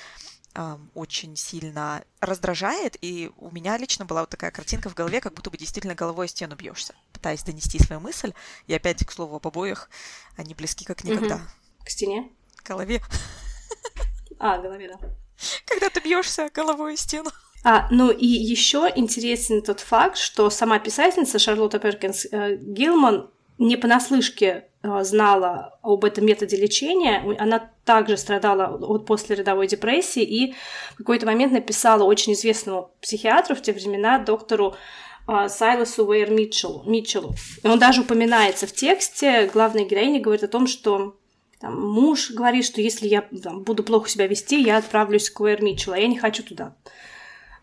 очень 0.94 1.34
сильно 1.34 2.04
раздражает, 2.20 2.96
и 3.00 3.32
у 3.38 3.50
меня 3.50 3.76
лично 3.76 4.04
была 4.04 4.20
вот 4.20 4.30
такая 4.30 4.52
картинка 4.52 4.88
в 4.88 4.94
голове, 4.94 5.20
как 5.20 5.34
будто 5.34 5.50
бы 5.50 5.58
действительно 5.58 5.96
головой 5.96 6.26
о 6.26 6.28
стену 6.28 6.54
бьешься, 6.54 6.94
пытаясь 7.12 7.42
донести 7.42 7.82
свою 7.82 8.00
мысль. 8.00 8.32
И 8.68 8.74
опять, 8.74 9.04
к 9.04 9.10
слову, 9.10 9.34
об 9.34 9.46
обоих, 9.48 9.90
они 10.36 10.54
близки 10.54 10.84
как 10.84 11.02
никогда. 11.02 11.38
Мгм. 11.38 11.48
К 11.84 11.90
стене. 11.90 12.30
Голове. 12.64 13.00
А, 14.38 14.58
голове, 14.58 14.88
да. 14.88 15.08
Когда 15.66 15.90
ты 15.90 16.00
бьешься 16.00 16.50
головой 16.52 16.94
о 16.94 16.96
стену. 16.96 17.30
А, 17.62 17.88
ну 17.90 18.10
и 18.10 18.26
еще 18.26 18.90
интересен 18.94 19.62
тот 19.62 19.80
факт, 19.80 20.18
что 20.18 20.50
сама 20.50 20.78
писательница 20.78 21.38
Шарлотта 21.38 21.78
Перкинс 21.78 22.26
э, 22.30 22.56
Гилман 22.56 23.30
не 23.58 23.76
понаслышке 23.76 24.66
э, 24.82 25.02
знала 25.04 25.78
об 25.82 26.04
этом 26.04 26.26
методе 26.26 26.56
лечения. 26.56 27.24
Она 27.38 27.70
также 27.84 28.16
страдала 28.16 28.76
от 28.84 29.06
послеродовой 29.06 29.66
депрессии 29.66 30.22
и 30.22 30.54
в 30.94 30.98
какой-то 30.98 31.26
момент 31.26 31.52
написала 31.52 32.04
очень 32.04 32.34
известному 32.34 32.90
психиатру 33.00 33.54
в 33.54 33.62
те 33.62 33.72
времена, 33.72 34.18
доктору 34.18 34.74
э, 35.26 35.48
Сайласу 35.48 36.04
Уэйр 36.04 36.30
Митчеллу, 36.30 36.82
Митчеллу. 36.84 37.34
Он 37.62 37.78
даже 37.78 38.02
упоминается 38.02 38.66
в 38.66 38.72
тексте. 38.72 39.48
Главная 39.52 39.84
героиня 39.84 40.20
говорит 40.20 40.44
о 40.44 40.48
том, 40.48 40.66
что 40.66 41.16
там, 41.64 41.80
муж 41.80 42.30
говорит, 42.30 42.66
что 42.66 42.82
если 42.82 43.08
я 43.08 43.22
там, 43.42 43.62
буду 43.62 43.82
плохо 43.82 44.06
себя 44.06 44.26
вести, 44.26 44.60
я 44.60 44.76
отправлюсь 44.76 45.30
к 45.30 45.40
Уэйр 45.40 45.62
Митчеллу, 45.62 45.96
а 45.96 45.98
я 45.98 46.08
не 46.08 46.18
хочу 46.18 46.42
туда 46.42 46.76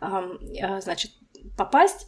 э, 0.01 0.81
значит, 0.81 1.12
попасть. 1.55 2.08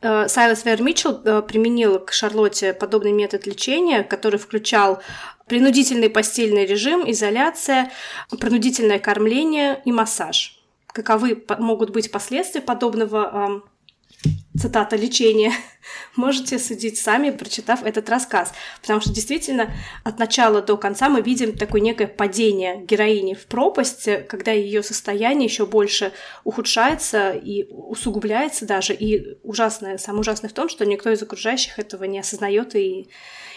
Э, 0.00 0.28
Сайлас 0.28 0.64
Вер 0.64 0.80
Митчелл 0.80 1.20
э, 1.22 1.42
применил 1.42 1.98
к 1.98 2.14
Шарлотте 2.14 2.72
подобный 2.72 3.12
метод 3.12 3.46
лечения, 3.46 4.02
который 4.02 4.38
включал 4.38 5.02
принудительный 5.46 6.08
постельный 6.08 6.64
режим, 6.64 7.04
изоляция, 7.10 7.92
принудительное 8.30 8.98
кормление 8.98 9.82
и 9.84 9.92
массаж. 9.92 10.58
Каковы 10.86 11.44
могут 11.58 11.90
быть 11.90 12.10
последствия 12.10 12.62
подобного 12.62 13.62
цитата 14.60 14.96
лечения, 14.96 15.52
можете 16.16 16.58
судить 16.58 16.98
сами, 16.98 17.30
прочитав 17.30 17.82
этот 17.84 18.08
рассказ. 18.08 18.52
Потому 18.80 19.00
что 19.00 19.12
действительно 19.12 19.72
от 20.04 20.18
начала 20.18 20.60
до 20.60 20.76
конца 20.76 21.08
мы 21.08 21.22
видим 21.22 21.56
такое 21.56 21.80
некое 21.80 22.06
падение 22.06 22.84
героини 22.84 23.34
в 23.34 23.46
пропасть, 23.46 24.08
когда 24.28 24.52
ее 24.52 24.82
состояние 24.82 25.46
еще 25.46 25.66
больше 25.66 26.12
ухудшается 26.44 27.32
и 27.32 27.64
усугубляется 27.70 28.66
даже. 28.66 28.94
И 28.94 29.38
ужасное, 29.42 29.98
самое 29.98 30.20
ужасное 30.20 30.50
в 30.50 30.54
том, 30.54 30.68
что 30.68 30.84
никто 30.84 31.10
из 31.10 31.22
окружающих 31.22 31.78
этого 31.78 32.04
не 32.04 32.18
осознает 32.18 32.74
и 32.74 33.08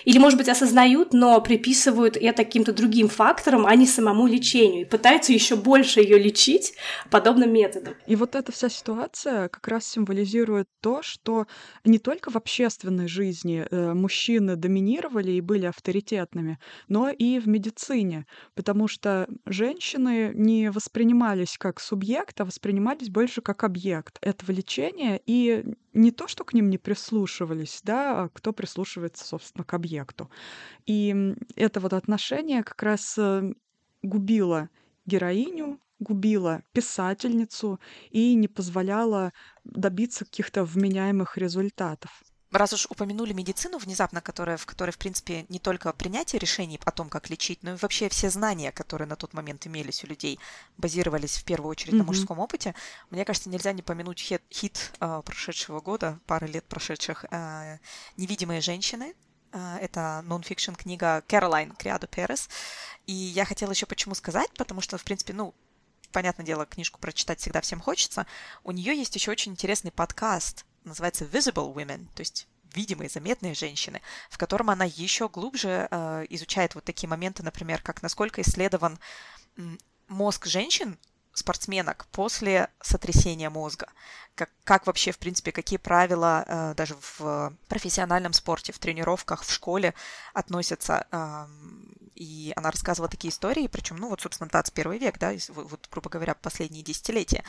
или, 0.06 0.18
может 0.18 0.38
быть, 0.38 0.50
осознают, 0.50 1.14
но 1.14 1.40
приписывают 1.42 2.18
это 2.18 2.44
каким-то 2.44 2.74
другим 2.74 3.08
факторам, 3.08 3.66
а 3.66 3.76
не 3.76 3.88
самому 3.88 4.28
лечению, 4.28 4.82
и 4.82 4.86
пытаются 4.86 5.32
еще 5.34 5.56
больше 5.56 6.02
ее 6.02 6.18
лечить 6.18 6.74
подобным 7.10 7.54
методом. 7.54 7.96
И 8.06 8.16
вот 8.16 8.36
эта 8.36 8.52
вся 8.52 8.70
ситуация 8.70 9.48
как 9.48 9.68
раз 9.68 9.88
символизирует 9.88 10.68
то, 10.82 10.93
что 11.02 11.48
не 11.84 12.00
только 12.00 12.30
в 12.30 12.36
общественной 12.36 13.08
жизни 13.08 13.66
э, 13.70 13.94
мужчины 13.94 14.56
доминировали 14.56 15.32
и 15.32 15.42
были 15.42 15.66
авторитетными, 15.66 16.60
но 16.88 17.10
и 17.10 17.40
в 17.40 17.48
медицине, 17.48 18.26
потому 18.56 18.88
что 18.88 19.28
женщины 19.46 20.32
не 20.34 20.70
воспринимались 20.72 21.58
как 21.58 21.80
субъект, 21.80 22.40
а 22.42 22.46
воспринимались 22.46 23.10
больше 23.10 23.42
как 23.42 23.64
объект 23.64 24.18
этого 24.22 24.52
лечения, 24.52 25.22
и 25.26 25.66
не 25.94 26.12
то, 26.12 26.28
что 26.28 26.44
к 26.44 26.54
ним 26.54 26.70
не 26.70 26.78
прислушивались, 26.78 27.82
да, 27.84 28.24
а 28.24 28.30
кто 28.30 28.54
прислушивается, 28.54 29.26
собственно, 29.26 29.64
к 29.64 29.74
объекту. 29.74 30.30
И 30.86 31.36
это 31.56 31.80
вот 31.80 31.94
отношение 31.94 32.64
как 32.64 32.82
раз 32.84 33.16
э, 33.18 33.54
губило 34.02 34.70
героиню, 35.06 35.80
губила 36.04 36.62
писательницу 36.74 37.80
и 38.12 38.36
не 38.36 38.48
позволяла 38.48 39.34
добиться 39.64 40.26
каких-то 40.26 40.64
вменяемых 40.64 41.38
результатов. 41.38 42.12
Раз 42.52 42.72
уж 42.72 42.86
упомянули 42.86 43.34
медицину 43.34 43.80
внезапно, 43.80 44.22
которая, 44.22 44.58
в 44.58 44.68
которой, 44.68 44.92
в 44.92 45.00
принципе, 45.00 45.48
не 45.50 45.58
только 45.58 45.92
принятие 45.92 46.40
решений 46.40 46.80
о 46.86 46.92
том, 46.92 47.10
как 47.10 47.32
лечить, 47.32 47.64
но 47.64 47.74
и 47.74 47.78
вообще 47.82 48.10
все 48.10 48.30
знания, 48.30 48.72
которые 48.72 49.08
на 49.08 49.16
тот 49.16 49.34
момент 49.34 49.66
имелись 49.66 50.04
у 50.04 50.08
людей, 50.08 50.40
базировались 50.78 51.38
в 51.38 51.46
первую 51.46 51.72
очередь 51.72 51.94
на 51.94 52.04
Мгм. 52.04 52.08
мужском 52.08 52.38
опыте, 52.38 52.76
мне 53.10 53.26
кажется, 53.26 53.50
нельзя 53.50 53.74
не 53.74 53.82
помянуть 53.82 54.20
хит, 54.20 54.44
хит 54.52 54.92
а, 55.00 55.24
прошедшего 55.24 55.80
года, 55.82 56.20
пары 56.28 56.46
лет 56.48 56.64
прошедших, 56.66 57.26
а, 57.32 57.80
«Невидимые 58.18 58.62
женщины». 58.62 59.16
А, 59.52 59.78
Это 59.80 60.22
нон-фикшн 60.26 60.74
книга 60.74 61.24
Кэролайн 61.28 61.72
Криадо 61.72 62.06
Перес. 62.08 62.50
И 63.08 63.14
я 63.14 63.46
хотела 63.46 63.72
еще 63.72 63.86
почему 63.88 64.16
сказать, 64.16 64.50
потому 64.58 64.82
что, 64.82 64.98
в 65.00 65.04
принципе, 65.04 65.34
ну, 65.34 65.54
понятное 66.14 66.46
дело, 66.46 66.66
книжку 66.66 67.00
прочитать 67.00 67.42
всегда 67.42 67.60
всем 67.60 67.82
хочется. 67.82 68.26
У 68.64 68.72
нее 68.72 68.96
есть 68.96 69.16
еще 69.16 69.32
очень 69.32 69.52
интересный 69.52 69.92
подкаст, 69.92 70.66
называется 70.86 71.26
Visible 71.26 71.74
Women, 71.74 72.08
то 72.16 72.22
есть 72.22 72.48
видимые, 72.74 73.10
заметные 73.10 73.54
женщины, 73.54 74.02
в 74.30 74.38
котором 74.38 74.70
она 74.70 74.86
еще 74.86 75.30
глубже 75.30 75.88
э, 75.90 76.26
изучает 76.30 76.76
вот 76.76 76.84
такие 76.84 77.10
моменты, 77.10 77.44
например, 77.44 77.82
как 77.82 78.02
насколько 78.02 78.42
исследован 78.42 79.00
мозг 80.08 80.46
женщин, 80.48 80.98
спортсменок 81.34 82.06
после 82.12 82.70
сотрясения 82.82 83.50
мозга. 83.50 83.90
Как, 84.36 84.50
как 84.64 84.88
вообще, 84.88 85.12
в 85.12 85.18
принципе, 85.18 85.52
какие 85.52 85.78
правила 85.78 86.44
э, 86.48 86.74
даже 86.76 86.96
в 87.18 87.54
профессиональном 87.68 88.34
спорте, 88.34 88.72
в 88.72 88.80
тренировках, 88.80 89.44
в 89.44 89.52
школе 89.52 89.94
относятся. 90.34 91.08
И 92.16 92.54
она 92.56 92.72
рассказывала 92.72 93.10
такие 93.10 93.32
истории, 93.32 93.68
причем, 93.68 93.98
ну 93.98 94.10
вот, 94.10 94.22
собственно, 94.22 94.50
21 94.50 94.94
век, 94.94 95.20
да, 95.20 95.34
вот, 95.50 95.88
грубо 95.92 96.10
говоря, 96.10 96.36
последние 96.36 96.84
десятилетия. 96.84 97.44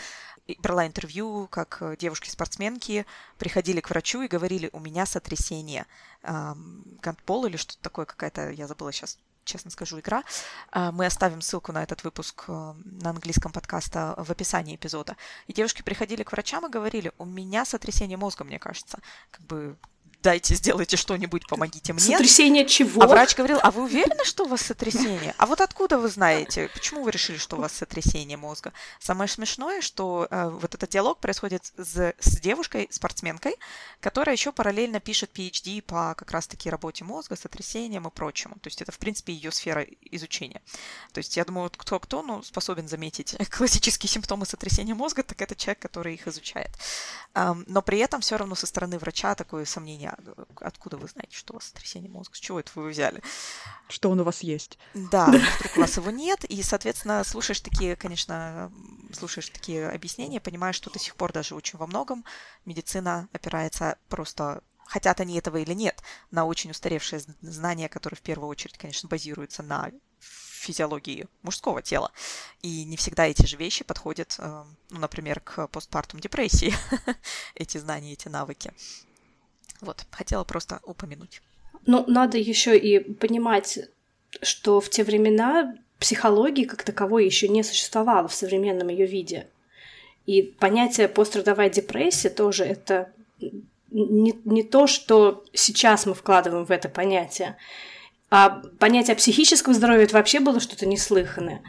И 0.47 0.59
брала 0.61 0.87
интервью, 0.87 1.49
как 1.51 1.79
э, 1.81 1.97
девушки-спортсменки 1.99 3.07
приходили 3.39 3.81
к 3.81 3.91
врачу 3.91 4.23
и 4.23 4.29
говорили, 4.29 4.71
у 4.73 4.81
меня 4.81 5.07
сотрясение 5.07 5.87
гандбол 6.23 7.45
или 7.45 7.59
что-то 7.59 7.83
такое, 7.83 8.07
какая-то, 8.07 8.51
я 8.51 8.67
забыла 8.67 8.93
сейчас 8.93 9.19
честно 9.45 9.71
скажу, 9.71 10.01
игра. 10.01 10.25
А, 10.71 10.91
Мы 10.91 11.07
оставим 11.07 11.41
ссылку 11.41 11.73
на 11.73 11.83
этот 11.83 12.03
выпуск 12.03 12.45
э, 12.49 12.53
на 12.53 13.11
английском 13.11 13.53
подкаста 13.53 14.15
в 14.17 14.31
описании 14.31 14.77
эпизода. 14.77 15.17
И 15.47 15.53
девушки 15.53 15.83
приходили 15.83 16.23
к 16.23 16.33
врачам 16.33 16.67
и 16.67 16.71
говорили, 16.71 17.13
у 17.19 17.25
меня 17.25 17.65
сотрясение 17.65 18.17
мозга, 18.17 18.45
мне 18.45 18.59
кажется. 18.59 18.99
Как 19.31 19.43
бы 19.43 19.77
дайте, 20.25 20.55
сделайте 20.55 20.97
что-нибудь, 20.97 21.47
помогите 21.47 21.93
мне. 21.93 22.03
Сотрясение 22.03 22.67
чего? 22.67 23.03
А 23.03 23.07
врач 23.07 23.37
говорил, 23.37 23.59
а 23.63 23.71
вы 23.71 23.83
уверены, 23.85 24.25
что 24.25 24.45
у 24.45 24.49
вас 24.49 24.63
сотрясение? 24.63 25.35
А 25.37 25.47
вот 25.47 25.61
откуда 25.61 25.99
вы 25.99 26.09
знаете? 26.09 26.71
Почему 26.73 27.05
вы 27.05 27.11
решили, 27.11 27.37
что 27.37 27.57
у 27.57 27.61
вас 27.61 27.73
сотрясение 27.73 28.39
мозга? 28.39 28.73
Самое 28.99 29.29
смешное, 29.29 29.83
что 29.83 30.27
э, 30.31 30.49
вот 30.49 30.75
этот 30.75 30.91
диалог 30.91 31.19
происходит 31.19 31.73
с, 31.77 32.15
с 32.19 32.41
девушкой, 32.41 32.89
спортсменкой, 32.91 33.57
которая 34.01 34.35
еще 34.35 34.51
параллельно 34.51 34.99
пишет 34.99 35.31
PhD 35.35 35.83
по 35.83 36.15
как 36.15 36.31
раз-таки 36.31 36.71
работе 36.71 37.05
мозга, 37.05 37.37
сотрясениям 37.37 38.09
и 38.09 38.11
прочему. 38.11 38.55
То 38.55 38.69
есть 38.69 38.81
это, 38.81 38.93
в 38.93 38.99
принципе, 38.99 39.35
ее 39.35 39.53
сфера 39.53 39.87
изучения. 40.11 40.63
То 41.13 41.19
есть 41.19 41.37
я 41.37 41.45
думаю, 41.45 41.65
вот 41.65 41.77
кто-кто 41.77 42.23
ну, 42.23 42.43
способен 42.43 42.89
заметить 42.89 43.37
классические 43.51 44.09
симптомы 44.09 44.47
сотрясения 44.47 44.95
мозга, 44.95 45.23
так 45.23 45.43
это 45.43 45.55
человек, 45.55 45.81
который 45.81 46.15
их 46.15 46.27
изучает. 46.27 46.71
Но 47.35 47.83
при 47.83 47.99
этом 47.99 48.23
все 48.23 48.39
равно 48.39 48.55
со 48.55 48.67
стороны 48.67 48.99
врача 48.99 49.35
такое 49.35 49.65
сомнение, 49.67 50.14
откуда 50.61 50.97
вы 50.97 51.09
знаете, 51.09 51.37
что 51.37 51.53
у 51.53 51.57
вас 51.57 51.67
сотрясение 51.67 52.11
мозга, 52.11 52.35
с 52.35 52.39
чего 52.39 52.61
это 52.61 52.71
вы 52.75 52.89
взяли? 52.89 53.23
Что 53.89 54.11
он 54.11 54.21
у 54.21 54.25
вас 54.25 54.43
есть? 54.43 54.79
Да, 54.95 55.27
вдруг 55.27 55.77
у 55.77 55.81
вас 55.81 55.97
его 55.97 56.11
нет, 56.11 56.45
и, 56.45 56.63
соответственно, 56.63 57.25
слушаешь 57.25 57.61
такие, 57.61 57.97
конечно, 57.97 58.73
слушаешь 59.13 59.49
такие 59.49 59.89
объяснения, 59.89 60.41
понимаешь, 60.41 60.77
что 60.77 60.91
до 60.91 60.99
сих 60.99 61.17
пор 61.17 61.33
даже 61.33 61.55
очень 61.55 61.79
во 61.79 61.87
многом 61.87 62.25
медицина 62.65 63.29
опирается 63.33 63.99
просто 64.09 64.63
хотят 64.87 65.21
они 65.21 65.39
этого 65.39 65.57
или 65.57 65.73
нет, 65.73 66.03
на 66.31 66.45
очень 66.45 66.71
устаревшие 66.71 67.23
знания, 67.41 67.89
которые 67.89 68.19
в 68.19 68.23
первую 68.23 68.49
очередь, 68.49 68.79
конечно, 68.79 69.09
базируются 69.09 69.63
на 69.63 69.91
физиологии 70.65 71.27
мужского 71.43 71.83
тела. 71.83 72.11
И 72.63 72.85
не 72.85 72.97
всегда 72.97 73.27
эти 73.27 73.47
же 73.47 73.57
вещи 73.57 73.85
подходят, 73.85 74.37
э, 74.39 74.65
ну, 74.91 74.99
например, 74.99 75.41
к 75.41 75.67
постпартум 75.69 76.21
депрессии, 76.21 76.75
эти 77.55 77.79
знания, 77.79 78.13
эти 78.13 78.29
навыки. 78.29 78.73
Вот, 79.81 80.05
хотела 80.11 80.45
просто 80.45 80.81
упомянуть. 80.85 81.43
Ну, 81.87 82.05
надо 82.07 82.39
еще 82.39 82.79
и 82.79 82.99
понимать, 82.99 83.79
что 84.43 84.81
в 84.81 84.89
те 84.89 85.05
времена 85.05 85.75
психологии 85.99 86.65
как 86.65 86.83
таковой 86.83 87.25
еще 87.25 87.49
не 87.49 87.63
существовало 87.63 88.29
в 88.29 88.35
современном 88.35 88.89
ее 88.89 89.07
виде. 89.07 89.47
И 90.27 90.43
понятие 90.43 91.09
пострадовая 91.09 91.69
депрессия 91.69 92.31
тоже 92.31 92.65
это 92.65 93.13
не, 93.91 94.35
не 94.45 94.63
то, 94.63 94.87
что 94.87 95.45
сейчас 95.53 96.07
мы 96.07 96.15
вкладываем 96.15 96.65
в 96.65 96.71
это 96.71 96.89
понятие, 96.89 97.57
а 98.31 98.63
понятие 98.79 99.17
психического 99.17 99.75
здоровья 99.75 100.05
это 100.05 100.15
вообще 100.15 100.41
было 100.41 100.61
что-то 100.61 100.87
неслыханное. 100.87 101.63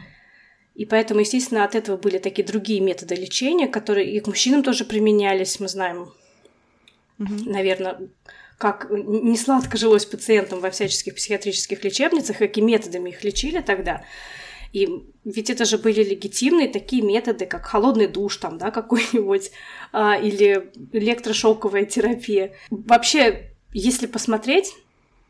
И 0.74 0.84
поэтому, 0.84 1.20
естественно, 1.20 1.64
от 1.64 1.74
этого 1.74 1.96
были 1.96 2.18
такие 2.18 2.46
другие 2.46 2.80
методы 2.80 3.14
лечения, 3.14 3.68
которые 3.68 4.10
и 4.10 4.20
к 4.20 4.26
мужчинам 4.26 4.62
тоже 4.62 4.84
применялись, 4.84 5.60
мы 5.60 5.68
знаем, 5.68 6.12
mm 7.18 7.48
наверное, 7.48 7.98
как 8.58 8.88
не 8.90 9.36
сладко 9.36 9.76
жилось 9.76 10.06
пациентам 10.06 10.60
во 10.60 10.70
всяческих 10.70 11.14
психиатрических 11.14 11.84
лечебницах, 11.84 12.38
какими 12.38 12.72
методами 12.72 13.10
их 13.10 13.22
лечили 13.24 13.60
тогда. 13.60 14.04
И 14.72 15.06
ведь 15.24 15.50
это 15.50 15.64
же 15.64 15.78
были 15.78 16.02
легитимные 16.02 16.68
такие 16.68 17.02
методы, 17.02 17.46
как 17.46 17.64
холодный 17.66 18.06
душ 18.06 18.36
там, 18.36 18.58
да, 18.58 18.70
какой-нибудь, 18.70 19.50
а, 19.92 20.16
или 20.16 20.70
электрошоковая 20.92 21.84
терапия. 21.84 22.52
Вообще, 22.70 23.50
если 23.72 24.06
посмотреть 24.06 24.74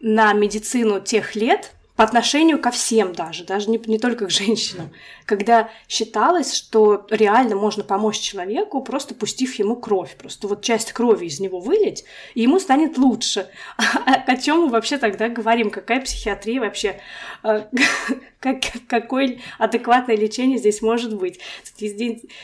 на 0.01 0.33
медицину 0.33 1.01
тех 1.01 1.37
лет, 1.37 1.73
по 1.97 2.05
отношению 2.05 2.61
ко 2.61 2.71
всем 2.71 3.15
даже, 3.15 3.45
даже 3.45 3.71
не, 3.71 3.81
не 3.87 3.99
только 3.99 4.27
к 4.27 4.31
женщинам, 4.31 4.91
когда 5.25 5.71
считалось, 5.89 6.55
что 6.55 7.07
реально 7.11 7.57
можно 7.57 7.83
помочь 7.83 8.19
человеку, 8.19 8.83
просто 8.83 9.15
пустив 9.15 9.55
ему 9.55 9.77
кровь, 9.77 10.15
просто 10.17 10.47
вот 10.47 10.63
часть 10.63 10.93
крови 10.93 11.27
из 11.27 11.41
него 11.41 11.59
вылить, 11.59 12.05
и 12.35 12.43
ему 12.43 12.61
станет 12.61 12.99
лучше. 12.99 13.49
О 14.27 14.37
чем 14.37 14.63
мы 14.63 14.69
вообще 14.69 14.99
тогда 14.99 15.29
говорим? 15.31 15.71
Какая 15.71 16.03
психиатрия 16.03 16.61
вообще? 16.61 17.01
А, 17.43 17.67
как, 18.41 18.59
какое 18.89 19.39
адекватное 19.59 20.17
лечение 20.17 20.59
здесь 20.59 20.83
может 20.83 21.17
быть? 21.17 21.41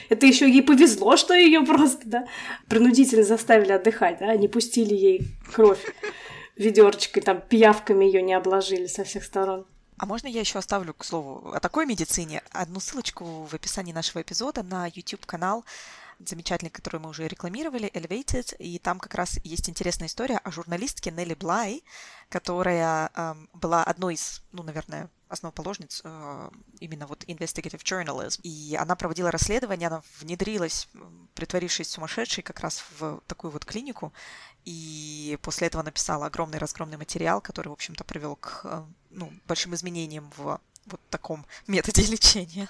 Это 0.09 0.27
еще 0.27 0.49
ей 0.49 0.63
повезло, 0.63 1.17
что 1.19 1.35
ее 1.35 1.61
просто 1.61 2.01
да, 2.09 2.27
принудительно 2.69 3.23
заставили 3.23 3.73
отдыхать, 3.73 4.19
да, 4.19 4.35
не 4.35 4.49
пустили 4.49 4.95
ей 4.95 5.23
кровь 5.53 5.85
ведерочкой, 6.57 7.23
там, 7.23 7.41
пиявками 7.41 8.05
ее 8.05 8.23
не 8.23 8.35
обложили 8.35 8.87
со 8.87 9.05
всех 9.05 9.25
сторон. 9.25 9.67
А 9.99 10.07
можно 10.07 10.27
я 10.27 10.41
еще 10.41 10.59
оставлю, 10.59 10.95
к 10.95 11.05
слову, 11.05 11.53
о 11.53 11.61
такой 11.61 11.87
медицине 11.87 12.43
одну 12.51 12.81
ссылочку 12.81 13.45
в 13.45 13.55
описании 13.55 13.93
нашего 13.93 14.23
эпизода 14.23 14.63
на 14.63 14.87
YouTube-канал 14.87 15.65
замечательный, 16.29 16.71
который 16.71 17.01
мы 17.01 17.11
уже 17.11 17.27
рекламировали, 17.27 17.91
Elevated, 17.93 18.57
и 18.59 18.79
там 18.79 18.99
как 18.99 19.15
раз 19.15 19.39
есть 19.45 19.69
интересная 19.69 20.09
история 20.09 20.39
о 20.39 20.51
журналистке 20.51 21.11
Нелли 21.11 21.35
Блай, 21.35 21.83
которая 22.29 23.11
э, 23.15 23.35
была 23.55 23.83
одной 23.85 24.15
из, 24.15 24.43
ну, 24.53 24.63
наверное, 24.63 25.11
основоположниц 25.29 26.03
э, 26.05 26.51
именно 26.81 27.07
вот 27.07 27.25
investigative 27.25 27.83
journalism. 27.83 28.41
И 28.43 28.77
она 28.79 28.97
проводила 28.97 29.31
расследование, 29.31 29.89
она 29.89 30.03
внедрилась, 30.21 30.89
притворившись 31.35 31.91
сумасшедшей, 31.91 32.43
как 32.43 32.61
раз 32.61 32.85
в 32.99 33.23
такую 33.27 33.51
вот 33.51 33.65
клинику, 33.65 34.13
и 34.65 35.39
после 35.43 35.67
этого 35.67 35.83
написала 35.83 36.27
огромный 36.27 36.59
разгромный 36.59 36.97
материал, 36.97 37.41
который, 37.41 37.69
в 37.69 37.73
общем-то, 37.73 38.05
привел 38.05 38.37
к 38.37 38.61
э, 38.65 38.85
ну, 39.11 39.33
большим 39.47 39.75
изменениям 39.75 40.31
в 40.37 40.61
вот 40.87 41.01
таком 41.11 41.47
методе 41.67 42.03
лечения. 42.11 42.69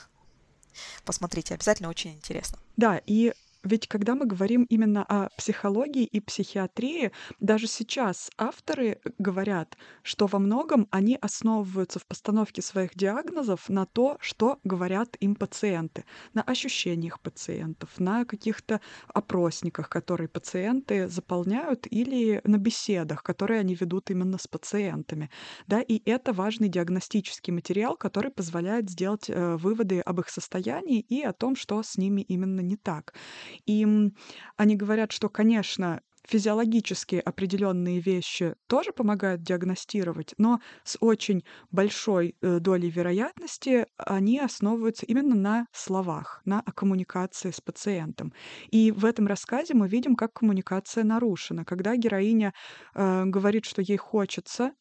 Посмотрите, 1.04 1.54
обязательно 1.54 1.88
очень 1.88 2.12
интересно. 2.12 2.58
Да, 2.76 3.00
и 3.06 3.34
ведь 3.64 3.86
когда 3.88 4.14
мы 4.14 4.26
говорим 4.26 4.64
именно 4.64 5.04
о 5.04 5.28
психологии 5.36 6.04
и 6.04 6.20
психиатрии, 6.20 7.12
даже 7.40 7.66
сейчас 7.66 8.30
авторы 8.36 9.00
говорят, 9.18 9.76
что 10.02 10.26
во 10.26 10.38
многом 10.38 10.88
они 10.90 11.16
основываются 11.20 11.98
в 11.98 12.06
постановке 12.06 12.62
своих 12.62 12.94
диагнозов 12.94 13.68
на 13.68 13.86
то, 13.86 14.16
что 14.20 14.58
говорят 14.64 15.16
им 15.20 15.34
пациенты, 15.34 16.04
на 16.34 16.42
ощущениях 16.42 17.20
пациентов, 17.20 17.98
на 17.98 18.24
каких-то 18.24 18.80
опросниках, 19.08 19.88
которые 19.88 20.28
пациенты 20.28 21.08
заполняют, 21.08 21.86
или 21.90 22.40
на 22.44 22.58
беседах, 22.58 23.22
которые 23.22 23.60
они 23.60 23.74
ведут 23.74 24.10
именно 24.10 24.38
с 24.38 24.46
пациентами. 24.46 25.30
Да, 25.66 25.80
и 25.80 26.02
это 26.08 26.32
важный 26.32 26.68
диагностический 26.68 27.52
материал, 27.52 27.96
который 27.96 28.30
позволяет 28.30 28.90
сделать 28.90 29.28
э, 29.28 29.56
выводы 29.56 30.00
об 30.00 30.20
их 30.20 30.28
состоянии 30.28 31.00
и 31.00 31.22
о 31.22 31.32
том, 31.32 31.56
что 31.56 31.82
с 31.82 31.96
ними 31.96 32.22
именно 32.22 32.60
не 32.60 32.76
так. 32.76 33.14
И 33.66 33.86
они 34.56 34.76
говорят, 34.76 35.12
что, 35.12 35.28
конечно, 35.28 36.00
физиологические 36.26 37.20
определенные 37.20 38.00
вещи 38.00 38.54
тоже 38.68 38.92
помогают 38.92 39.42
диагностировать, 39.42 40.34
но 40.38 40.60
с 40.84 40.96
очень 41.00 41.44
большой 41.70 42.36
э, 42.40 42.58
долей 42.60 42.90
вероятности 42.90 43.86
они 43.96 44.38
основываются 44.38 45.04
именно 45.06 45.34
на 45.34 45.66
словах, 45.72 46.40
на 46.44 46.62
коммуникации 46.62 47.50
с 47.50 47.60
пациентом. 47.60 48.32
И 48.70 48.92
в 48.92 49.04
этом 49.04 49.26
рассказе 49.26 49.74
мы 49.74 49.88
видим, 49.88 50.14
как 50.14 50.32
коммуникация 50.32 51.04
нарушена. 51.04 51.64
Когда 51.64 51.96
героиня 51.96 52.52
э, 52.94 53.24
говорит, 53.24 53.64
что 53.64 53.82
ей 53.82 53.96
хочется 53.96 54.72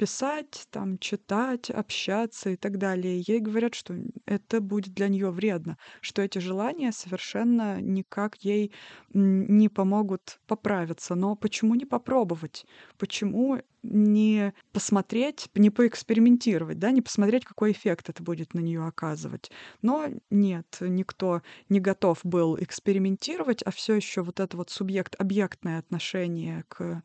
писать, 0.00 0.66
там, 0.70 0.98
читать, 0.98 1.68
общаться 1.68 2.48
и 2.48 2.56
так 2.56 2.78
далее. 2.78 3.22
Ей 3.26 3.38
говорят, 3.38 3.74
что 3.74 3.94
это 4.24 4.62
будет 4.62 4.94
для 4.94 5.08
нее 5.08 5.30
вредно, 5.30 5.76
что 6.00 6.22
эти 6.22 6.38
желания 6.38 6.90
совершенно 6.90 7.82
никак 7.82 8.36
ей 8.38 8.72
не 9.12 9.68
помогут 9.68 10.40
поправиться. 10.46 11.14
Но 11.14 11.36
почему 11.36 11.74
не 11.74 11.84
попробовать? 11.84 12.64
Почему 12.96 13.60
не 13.82 14.54
посмотреть, 14.72 15.48
не 15.54 15.68
поэкспериментировать, 15.68 16.78
да, 16.78 16.90
не 16.92 17.02
посмотреть, 17.02 17.44
какой 17.44 17.72
эффект 17.72 18.08
это 18.08 18.22
будет 18.22 18.54
на 18.54 18.60
нее 18.60 18.86
оказывать. 18.86 19.50
Но 19.82 20.08
нет, 20.30 20.78
никто 20.80 21.42
не 21.68 21.80
готов 21.80 22.20
был 22.24 22.56
экспериментировать, 22.58 23.62
а 23.62 23.70
все 23.70 23.94
еще 23.96 24.22
вот 24.22 24.40
это 24.40 24.56
вот 24.56 24.70
субъект-объектное 24.70 25.78
отношение 25.78 26.64
к 26.68 27.02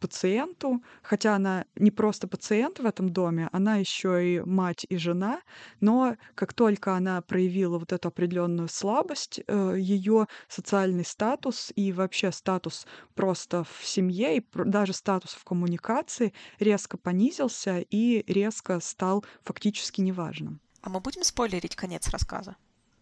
пациенту, 0.00 0.82
хотя 1.02 1.34
она 1.34 1.64
не 1.76 1.90
просто 1.90 2.28
пациент 2.28 2.78
в 2.78 2.86
этом 2.86 3.10
доме, 3.10 3.48
она 3.52 3.76
еще 3.76 4.36
и 4.36 4.40
мать 4.40 4.86
и 4.88 4.96
жена, 4.96 5.40
но 5.80 6.16
как 6.34 6.52
только 6.52 6.94
она 6.94 7.20
проявила 7.22 7.78
вот 7.78 7.92
эту 7.92 8.08
определенную 8.08 8.68
слабость, 8.68 9.40
э, 9.46 9.76
ее 9.78 10.26
социальный 10.48 11.04
статус 11.04 11.72
и 11.76 11.92
вообще 11.92 12.32
статус 12.32 12.86
просто 13.14 13.64
в 13.64 13.86
семье 13.86 14.38
и 14.38 14.46
даже 14.54 14.92
статус 14.92 15.32
в 15.34 15.44
коммуникации 15.44 16.32
резко 16.58 16.96
понизился 16.96 17.84
и 17.90 18.24
резко 18.30 18.80
стал 18.80 19.24
фактически 19.42 20.00
неважным. 20.00 20.60
А 20.80 20.90
мы 20.90 21.00
будем 21.00 21.24
спойлерить 21.24 21.76
конец 21.76 22.08
рассказа? 22.08 22.56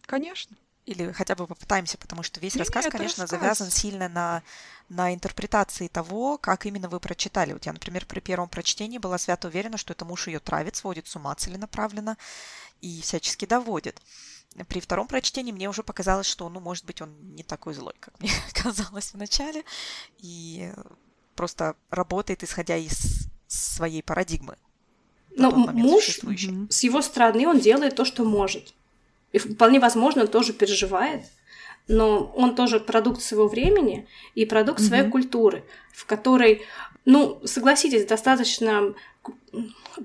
Конечно. 0.05 0.55
Или 0.85 1.13
хотя 1.13 1.35
бы 1.35 1.47
попытаемся, 1.47 1.97
потому 1.97 2.23
что 2.23 2.41
весь 2.41 2.55
не, 2.55 2.59
рассказ, 2.59 2.85
нет, 2.85 2.91
конечно, 2.91 3.23
рассказ. 3.23 3.39
завязан 3.39 3.71
сильно 3.71 4.09
на, 4.09 4.43
на 4.89 5.13
интерпретации 5.13 5.87
того, 5.87 6.37
как 6.37 6.65
именно 6.65 6.89
вы 6.89 6.99
прочитали. 6.99 7.53
Вот 7.53 7.65
я, 7.65 7.71
например, 7.71 8.05
при 8.05 8.19
первом 8.19 8.49
прочтении 8.49 8.97
была 8.97 9.17
свято 9.17 9.47
уверена, 9.47 9.77
что 9.77 9.93
это 9.93 10.03
муж 10.03 10.27
ее 10.27 10.39
травит, 10.39 10.75
сводит 10.75 11.07
с 11.07 11.15
ума 11.15 11.33
целенаправленно 11.35 12.17
и 12.81 13.01
всячески 13.01 13.45
доводит. 13.45 14.01
При 14.67 14.81
втором 14.81 15.07
прочтении 15.07 15.51
мне 15.53 15.69
уже 15.69 15.83
показалось, 15.83 16.27
что, 16.27 16.49
ну, 16.49 16.59
может 16.59 16.85
быть, 16.85 17.01
он 17.01 17.15
не 17.33 17.43
такой 17.43 17.73
злой, 17.73 17.95
как 17.99 18.19
мне 18.19 18.31
казалось 18.53 19.13
вначале, 19.13 19.63
и 20.17 20.71
просто 21.35 21.75
работает, 21.89 22.43
исходя 22.43 22.75
из 22.75 23.29
своей 23.47 24.03
парадигмы. 24.03 24.57
Но 25.35 25.49
муж, 25.51 26.19
с 26.69 26.83
его 26.83 27.01
стороны, 27.01 27.47
он 27.47 27.59
делает 27.59 27.95
то, 27.95 28.05
что 28.05 28.23
может. 28.23 28.73
И 29.33 29.39
вполне 29.39 29.79
возможно, 29.79 30.21
он 30.21 30.27
тоже 30.27 30.53
переживает, 30.53 31.25
но 31.87 32.31
он 32.35 32.55
тоже 32.55 32.79
продукт 32.79 33.21
своего 33.21 33.47
времени 33.47 34.07
и 34.35 34.45
продукт 34.45 34.79
mm-hmm. 34.79 34.87
своей 34.87 35.09
культуры, 35.09 35.65
в 35.91 36.05
которой, 36.05 36.61
ну, 37.03 37.41
согласитесь, 37.45 38.05
достаточно 38.05 38.93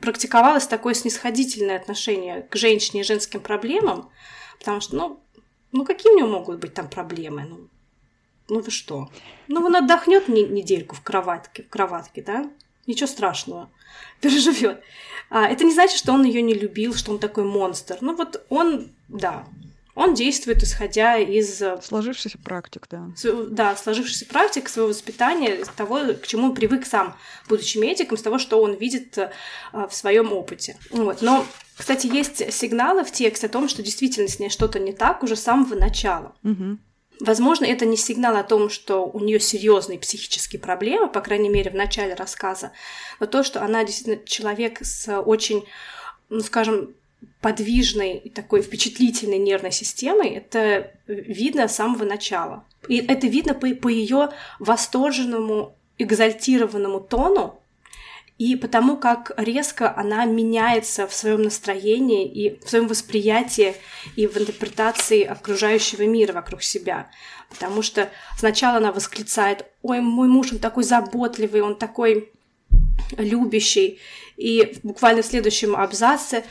практиковалось 0.01 0.67
такое 0.67 0.95
снисходительное 0.95 1.77
отношение 1.77 2.43
к 2.43 2.57
женщине 2.57 3.03
и 3.03 3.05
женским 3.05 3.41
проблемам, 3.41 4.11
потому 4.59 4.81
что, 4.81 4.97
ну, 4.97 5.21
ну 5.73 5.85
какие 5.85 6.13
у 6.13 6.19
него 6.19 6.29
могут 6.29 6.59
быть 6.59 6.75
там 6.75 6.89
проблемы? 6.89 7.47
Ну, 7.49 7.69
ну 8.49 8.61
вы 8.61 8.71
что? 8.71 9.11
Ну, 9.47 9.65
он 9.65 9.77
отдохнет 9.77 10.29
недельку 10.29 10.97
в 10.97 11.03
кроватке, 11.03 11.63
в 11.63 11.69
кроватке, 11.69 12.23
да? 12.23 12.51
Ничего 12.87 13.07
страшного, 13.07 13.69
переживет. 14.21 14.83
А, 15.31 15.47
это 15.47 15.65
не 15.65 15.73
значит, 15.73 15.99
что 15.99 16.13
он 16.13 16.25
ее 16.25 16.43
не 16.43 16.55
любил, 16.55 16.95
что 16.95 17.13
он 17.13 17.19
такой 17.19 17.45
монстр. 17.45 17.99
Ну 18.01 18.15
вот 18.15 18.45
он, 18.49 18.91
да, 19.09 19.45
Он 19.99 20.15
действует 20.15 20.63
исходя 20.63 21.19
из... 21.19 21.61
Сложившихся 21.83 22.39
практик, 22.39 22.87
да. 22.89 23.11
Да, 23.51 23.75
сложившихся 23.75 24.27
практик, 24.27 24.69
своего 24.69 24.91
воспитания, 24.91 25.65
того, 25.75 26.15
к 26.15 26.25
чему 26.25 26.45
он 26.45 26.55
привык 26.55 26.87
сам, 26.87 27.17
будучи 27.49 27.79
медиком, 27.79 28.17
с 28.17 28.23
того, 28.23 28.39
что 28.39 28.63
он 28.63 28.75
видит 28.75 29.19
в 29.73 29.91
своем 29.91 30.33
опыте. 30.33 30.77
Вот. 30.91 31.21
Но 31.21 31.45
кстати, 31.77 32.07
есть 32.07 32.53
сигналы 32.53 33.03
в 33.03 33.11
тексте 33.11 33.49
о 33.49 33.51
том, 33.51 33.69
что 33.69 33.83
действительно 33.83 34.29
с 34.29 34.39
ней 34.39 34.51
что-то 34.51 34.79
не 34.79 34.93
так 34.93 35.25
уже 35.25 35.35
с 35.35 35.43
самого 35.43 35.75
начала. 35.75 36.33
Угу. 36.45 36.79
Возможно, 37.19 37.65
это 37.65 37.85
не 37.85 37.97
сигнал 37.97 38.37
о 38.37 38.45
том, 38.45 38.71
что 38.71 39.05
у 39.05 39.19
нее 39.19 39.41
серьезные 39.41 39.99
психические 39.99 40.61
проблемы, 40.61 41.09
по 41.09 41.21
крайней 41.21 41.49
мере, 41.49 41.73
в 41.73 41.75
начале 41.75 42.15
рассказа, 42.15 42.71
но 43.19 43.27
то, 43.27 43.43
что 43.43 43.65
она 43.65 43.83
действительно 43.83 44.25
человек 44.25 44.79
с 44.81 45.21
очень, 45.23 45.67
ну, 46.29 46.39
скажем, 46.39 46.95
подвижной 47.41 48.17
и 48.17 48.31
такой 48.31 48.63
впечатлительной 48.63 49.39
нервной 49.39 49.73
системой, 49.73 50.31
это 50.31 50.93
видно 51.07 51.69
с 51.69 51.77
самого 51.77 52.05
начала. 52.05 52.65
И 52.89 52.99
это 52.99 53.27
видно 53.27 53.55
по, 53.55 53.69
по 53.75 53.89
ее 53.89 54.31
восторженному, 54.59 55.75
экзальтированному 55.99 57.01
тону, 57.01 57.61
и 58.39 58.55
потому 58.55 58.97
как 58.97 59.33
резко 59.37 59.93
она 59.97 60.25
меняется 60.25 61.09
в 61.09 61.15
своем 61.15 61.43
настроении 61.43 62.25
и 62.25 62.65
в 62.65 62.71
своем 62.71 62.87
восприятии 62.87 63.75
и 64.15 64.29
в 64.29 64.37
интерпретации 64.37 65.25
окружающего 65.25 66.03
мира 66.03 66.33
вокруг 66.33 66.63
себя. 66.63 67.11
Потому 67.51 67.83
что 67.83 68.11
сначала 68.39 68.77
она 68.77 68.93
восклицает, 68.93 69.65
ой, 69.83 70.01
мой 70.01 70.29
муж, 70.29 70.53
он 70.53 70.61
такой 70.61 70.85
заботливый, 70.85 71.63
он 71.63 71.77
такой 71.77 72.31
любящий, 73.17 73.99
и 74.37 74.79
буквально 74.85 75.23
в 75.23 75.27
следующем 75.27 75.75
абзаце, 75.75 76.45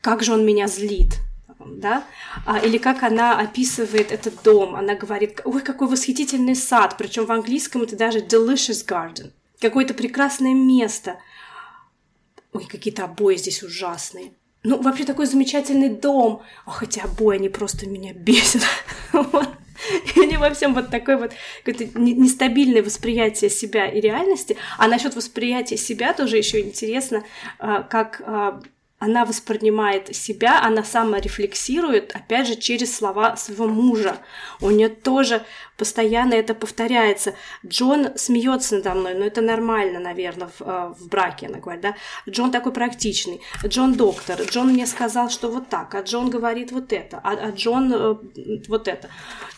как 0.00 0.22
же 0.22 0.32
он 0.32 0.44
меня 0.44 0.66
злит, 0.66 1.18
да, 1.58 2.04
а, 2.46 2.58
или 2.58 2.78
как 2.78 3.02
она 3.02 3.38
описывает 3.38 4.12
этот 4.12 4.42
дом, 4.42 4.76
она 4.76 4.94
говорит, 4.94 5.40
ой, 5.44 5.60
какой 5.60 5.88
восхитительный 5.88 6.56
сад, 6.56 6.96
причем 6.98 7.26
в 7.26 7.32
английском 7.32 7.82
это 7.82 7.96
даже 7.96 8.20
delicious 8.20 8.86
garden, 8.86 9.32
какое-то 9.60 9.94
прекрасное 9.94 10.54
место. 10.54 11.18
Ой, 12.52 12.64
какие-то 12.64 13.04
обои 13.04 13.36
здесь 13.36 13.62
ужасные. 13.62 14.32
Ну, 14.62 14.82
вообще 14.82 15.04
такой 15.04 15.26
замечательный 15.26 15.88
дом. 15.88 16.42
А 16.66 16.70
хотя 16.70 17.04
обои, 17.04 17.36
они 17.36 17.48
просто 17.48 17.86
меня 17.86 18.12
бесят. 18.12 18.62
И 19.12 20.20
они 20.20 20.36
во 20.36 20.50
всем 20.50 20.74
вот 20.74 20.90
такое 20.90 21.16
вот 21.16 21.32
какое-то 21.64 21.98
нестабильное 21.98 22.82
восприятие 22.82 23.50
себя 23.50 23.86
и 23.86 24.00
реальности. 24.00 24.56
А 24.76 24.88
насчет 24.88 25.14
восприятия 25.16 25.78
себя 25.78 26.12
тоже 26.12 26.36
еще 26.36 26.60
интересно, 26.60 27.24
а, 27.58 27.82
как 27.82 28.20
она 29.00 29.24
воспринимает 29.24 30.14
себя, 30.14 30.62
она 30.62 30.84
саморефлексирует, 30.84 32.14
опять 32.14 32.46
же, 32.46 32.54
через 32.54 32.94
слова 32.94 33.34
своего 33.36 33.66
мужа. 33.66 34.18
У 34.60 34.70
нее 34.70 34.90
тоже 34.90 35.42
постоянно 35.78 36.34
это 36.34 36.54
повторяется. 36.54 37.34
Джон 37.66 38.16
смеется 38.16 38.76
надо 38.76 38.94
мной, 38.94 39.14
но 39.14 39.24
это 39.24 39.40
нормально, 39.40 40.00
наверное, 40.00 40.48
в, 40.48 40.60
э, 40.60 40.94
в 40.98 41.08
браке, 41.08 41.46
она 41.46 41.58
говорит, 41.58 41.80
да. 41.80 41.96
Джон 42.28 42.50
такой 42.50 42.72
практичный, 42.72 43.40
Джон 43.66 43.94
доктор, 43.94 44.42
Джон 44.42 44.68
мне 44.68 44.86
сказал, 44.86 45.30
что 45.30 45.50
вот 45.50 45.70
так, 45.70 45.94
а 45.94 46.02
Джон 46.02 46.28
говорит 46.28 46.70
вот 46.70 46.92
это, 46.92 47.20
а, 47.24 47.32
а 47.32 47.50
Джон 47.52 47.92
э, 47.94 48.14
вот 48.68 48.86
это. 48.86 49.08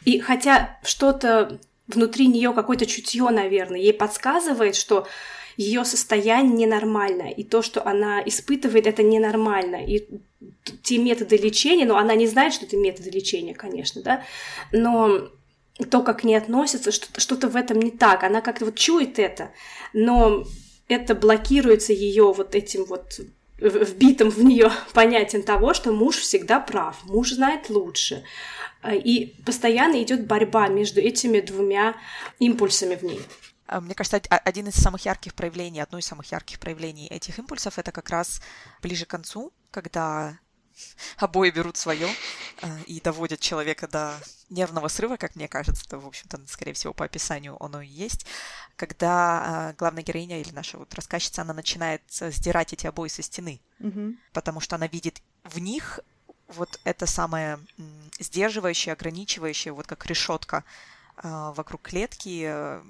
И 0.05 0.21
хотя 0.21 0.79
что-то 0.85 1.59
внутри 1.89 2.29
нее, 2.29 2.53
какое-то 2.53 2.87
чутье, 2.87 3.29
наверное, 3.31 3.81
ей 3.81 3.93
подсказывает, 3.93 4.77
что 4.77 5.09
ее 5.57 5.85
состояние 5.85 6.67
ненормально, 6.67 7.31
и 7.31 7.45
то, 7.45 7.63
что 7.63 7.87
она 7.87 8.23
испытывает, 8.23 8.87
это 8.87 9.03
ненормально, 9.03 9.85
и 9.85 10.07
те 10.83 10.99
методы 10.99 11.37
лечения, 11.37 11.85
но 11.85 11.97
она 11.97 12.15
не 12.15 12.27
знает, 12.27 12.53
что 12.53 12.67
это 12.67 12.77
методы 12.77 13.11
лечения, 13.11 13.55
конечно, 13.55 14.03
да, 14.03 14.25
но 14.73 15.29
то, 15.91 16.03
как 16.03 16.21
к 16.21 16.25
ней 16.25 16.37
относятся, 16.37 16.93
что-то 16.93 17.49
в 17.49 17.57
этом 17.57 17.81
не 17.81 17.91
так, 17.91 18.23
она 18.23 18.41
как-то 18.41 18.67
вот 18.67 18.77
чует 18.77 19.19
это, 19.19 19.53
но 19.93 20.45
это 20.89 21.15
блокируется 21.15 21.93
ее 21.93 22.33
вот 22.33 22.55
этим 22.55 22.85
вот 22.85 23.21
вбитым 23.59 24.31
в 24.31 24.43
нее 24.43 24.71
понятием 24.93 25.43
того, 25.43 25.75
что 25.75 25.93
муж 25.93 26.17
всегда 26.17 26.61
прав, 26.61 27.05
муж 27.05 27.33
знает 27.33 27.71
лучше. 27.71 28.25
И 28.93 29.37
постоянно 29.47 30.03
идет 30.03 30.27
борьба 30.27 30.67
между 30.67 31.01
этими 31.01 31.41
двумя 31.41 31.95
импульсами 32.41 32.97
в 32.97 33.03
ней. 33.03 33.21
А, 33.73 33.81
мне 33.81 33.95
кажется, 33.95 34.19
один 34.29 34.69
из 34.69 34.75
самых 34.75 35.07
ярких 35.07 35.35
проявлений, 35.35 35.81
одно 35.81 35.99
из 35.99 36.05
самых 36.05 36.31
ярких 36.31 36.59
проявлений 36.61 37.07
этих 37.07 37.39
импульсов 37.39 37.79
это 37.79 37.91
как 37.91 38.11
раз 38.11 38.43
ближе 38.83 39.07
к 39.07 39.11
концу, 39.11 39.51
когда 39.71 40.39
обои 41.17 41.51
берут 41.51 41.79
свое 41.79 42.07
а, 42.61 42.69
и 42.87 43.01
доводят 43.01 43.41
человека 43.41 43.89
до 43.89 44.15
нервного 44.51 44.89
срыва, 44.89 45.17
как 45.17 45.37
мне 45.37 45.49
кажется, 45.49 45.85
это, 45.87 45.99
в 45.99 46.07
общем-то, 46.07 46.41
скорее 46.49 46.75
всего, 46.75 46.93
по 46.93 47.07
описанию 47.07 47.57
оно 47.65 47.81
и 47.81 47.87
есть, 47.87 48.27
когда 48.77 49.71
а, 49.71 49.73
главная 49.79 50.03
героиня 50.03 50.43
или 50.43 50.51
наша 50.51 50.77
вот 50.77 50.93
рассказчица, 50.93 51.41
она 51.41 51.55
начинает 51.55 52.03
сдирать 52.11 52.75
эти 52.75 52.87
обои 52.87 53.09
со 53.09 53.23
стены, 53.23 53.63
mm-hmm. 53.81 54.17
потому 54.35 54.61
что 54.61 54.77
она 54.77 54.87
видит 54.87 55.23
в 55.45 55.59
них 55.59 56.01
вот 56.49 56.79
это 56.85 57.07
самое 57.07 57.59
сдерживающее, 58.19 58.93
ограничивающее, 58.93 59.73
вот 59.73 59.87
как 59.87 60.05
решетка 60.05 60.65
вокруг 61.23 61.83
клетки, 61.83 62.45
э, 62.47 62.83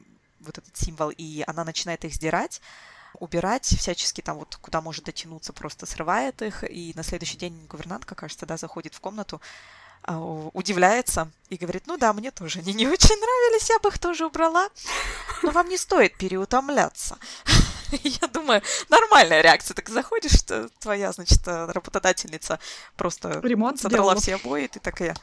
вот 0.44 0.58
этот 0.58 0.76
символ, 0.76 1.10
и 1.10 1.44
она 1.46 1.64
начинает 1.64 2.04
их 2.04 2.14
сдирать, 2.14 2.60
убирать 3.18 3.64
всячески 3.64 4.20
там 4.20 4.38
вот 4.38 4.56
куда 4.56 4.80
может 4.80 5.04
дотянуться, 5.04 5.52
просто 5.52 5.86
срывает 5.86 6.42
их, 6.42 6.64
и 6.64 6.92
на 6.94 7.02
следующий 7.02 7.36
день 7.36 7.66
гувернантка, 7.68 8.14
кажется, 8.14 8.46
да, 8.46 8.56
заходит 8.56 8.94
в 8.94 9.00
комнату, 9.00 9.40
а, 10.04 10.18
удивляется 10.20 11.30
и 11.48 11.56
говорит, 11.56 11.86
ну 11.86 11.96
да, 11.96 12.12
мне 12.12 12.30
тоже 12.30 12.58
они 12.58 12.72
не 12.72 12.88
очень 12.88 13.16
нравились, 13.16 13.70
я 13.70 13.78
бы 13.78 13.90
их 13.90 13.98
тоже 13.98 14.26
убрала, 14.26 14.68
но 15.42 15.50
вам 15.50 15.68
не 15.68 15.76
стоит 15.76 16.16
переутомляться. 16.16 17.18
Я 18.02 18.26
думаю, 18.28 18.62
нормальная 18.88 19.42
реакция. 19.42 19.74
Так 19.74 19.90
заходишь, 19.90 20.32
что 20.32 20.70
твоя, 20.80 21.12
значит, 21.12 21.46
работодательница 21.46 22.58
просто 22.96 23.40
Ремонт 23.42 23.80
содрала 23.80 24.16
сделала. 24.16 24.20
все 24.20 24.34
обои, 24.36 24.64
и 24.64 24.68
ты 24.68 24.80
такая, 24.80 25.14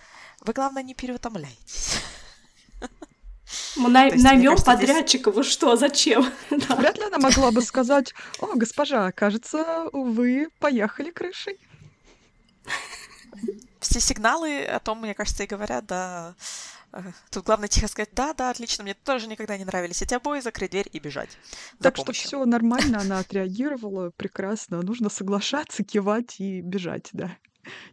вы, 0.42 0.54
главное, 0.54 0.84
не 0.84 0.94
переутомляйтесь. 0.94 1.98
Мы 3.76 3.90
на, 3.90 4.10
наймем 4.10 4.56
подрядчика, 4.58 5.32
здесь... 5.32 5.36
вы 5.36 5.44
что, 5.44 5.76
зачем? 5.76 6.26
да. 6.50 6.76
Вряд 6.76 6.98
ли 6.98 7.04
она 7.04 7.18
могла 7.18 7.52
бы 7.52 7.62
сказать, 7.62 8.14
о, 8.40 8.56
госпожа, 8.56 9.12
кажется, 9.12 9.90
вы 9.92 10.50
поехали 10.60 11.12
крышей. 11.12 11.58
Все 13.80 14.00
сигналы 14.00 14.64
о 14.66 14.80
том, 14.80 15.02
мне 15.02 15.14
кажется, 15.14 15.44
и 15.44 15.48
говорят, 15.48 15.86
да. 15.86 16.36
Э, 16.92 17.02
тут 17.32 17.46
главное 17.46 17.68
тихо 17.68 17.88
сказать, 17.88 18.10
да, 18.14 18.34
да, 18.34 18.50
отлично, 18.50 18.84
мне 18.84 18.94
тоже 18.94 19.28
никогда 19.28 19.58
не 19.58 19.66
нравились 19.66 20.02
эти 20.02 20.14
обои, 20.14 20.42
закрыть 20.42 20.72
дверь 20.72 20.90
и 20.92 21.00
бежать. 21.00 21.38
Так 21.82 21.98
что 21.98 22.12
все 22.12 22.44
нормально, 22.46 23.00
она 23.00 23.20
отреагировала 23.20 24.12
прекрасно. 24.12 24.82
Нужно 24.82 25.10
соглашаться, 25.10 25.84
кивать 25.84 26.40
и 26.40 26.62
бежать, 26.62 27.10
да, 27.14 27.38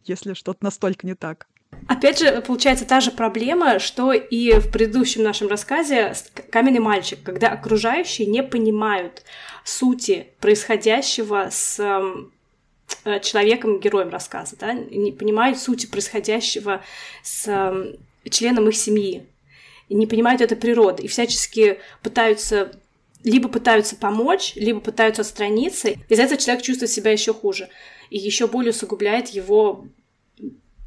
если 0.04 0.34
что-то 0.34 0.64
настолько 0.64 1.06
не 1.06 1.14
так. 1.14 1.46
Опять 1.88 2.18
же, 2.18 2.42
получается 2.42 2.84
та 2.84 3.00
же 3.00 3.12
проблема, 3.12 3.78
что 3.78 4.12
и 4.12 4.58
в 4.58 4.70
предыдущем 4.72 5.22
нашем 5.22 5.48
рассказе 5.48 6.14
«Каменный 6.50 6.80
мальчик», 6.80 7.20
когда 7.22 7.48
окружающие 7.48 8.26
не 8.26 8.42
понимают 8.42 9.22
сути 9.64 10.28
происходящего 10.40 11.48
с 11.50 11.78
э, 11.78 13.20
человеком, 13.20 13.78
героем 13.78 14.08
рассказа, 14.08 14.56
да, 14.56 14.72
не 14.72 15.12
понимают 15.12 15.58
сути 15.58 15.86
происходящего 15.86 16.82
с 17.22 17.48
членом 18.30 18.68
их 18.68 18.76
семьи, 18.76 19.24
не 19.88 20.06
понимают 20.06 20.40
этой 20.40 20.56
природы 20.56 21.04
и 21.04 21.08
всячески 21.08 21.78
пытаются 22.02 22.72
либо 23.22 23.48
пытаются 23.48 23.96
помочь, 23.96 24.52
либо 24.54 24.78
пытаются 24.78 25.22
отстраниться. 25.22 25.88
Из-за 26.08 26.22
этого 26.22 26.40
человек 26.40 26.62
чувствует 26.62 26.92
себя 26.92 27.10
еще 27.10 27.34
хуже 27.34 27.68
и 28.08 28.18
еще 28.18 28.46
более 28.46 28.70
усугубляет 28.70 29.30
его 29.30 29.84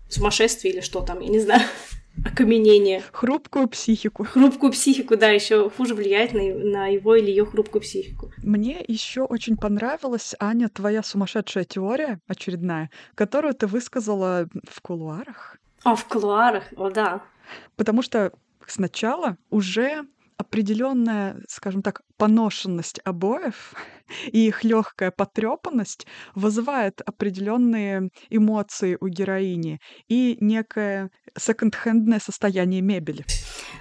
сумасшествие 0.10 0.74
или 0.74 0.82
что 0.82 1.02
там, 1.02 1.19
я 1.19 1.30
не 1.30 1.39
знаю, 1.39 1.62
окаменение. 2.26 3.04
Хрупкую 3.12 3.67
психику. 3.67 4.26
Хрупкую 4.26 4.72
психику, 4.72 5.15
да, 5.15 5.30
еще 5.30 5.69
хуже 5.69 5.95
влияет 5.95 6.34
на, 6.34 6.41
на 6.41 6.88
его 6.88 7.15
или 7.15 7.30
ее 7.30 7.45
хрупкую 7.45 7.82
психику. 7.82 8.32
Мне 8.38 8.84
еще 8.88 9.22
очень 9.22 9.58
понравилась, 9.58 10.36
Аня, 10.39 10.69
твоя 10.69 11.04
сумасшедшая 11.04 11.63
теория 11.63 12.19
очередная, 12.28 12.89
которую 13.15 13.54
ты 13.54 13.67
высказала 13.67 14.48
в 14.67 14.82
кулуарах. 14.82 15.58
А, 15.84 15.95
в 15.95 16.06
кулуарах, 16.06 16.65
о, 16.76 16.89
да. 16.89 17.24
Потому 17.76 18.02
что 18.02 18.34
сначала 18.67 19.38
уже 19.50 20.06
определенная, 20.39 21.36
скажем 21.49 21.82
так, 21.82 22.02
поношенность 22.17 23.02
обоев 23.04 23.73
и 24.32 24.47
их 24.47 24.63
легкая 24.63 25.12
потрепанность 25.12 26.08
вызывает 26.34 27.02
определенные 27.02 28.10
эмоции 28.30 28.97
у 29.02 29.08
героини 29.10 29.80
и 30.08 30.38
некое 30.39 31.12
секонд-хендное 31.38 32.21
состояние 32.21 32.82
мебели. 32.82 33.25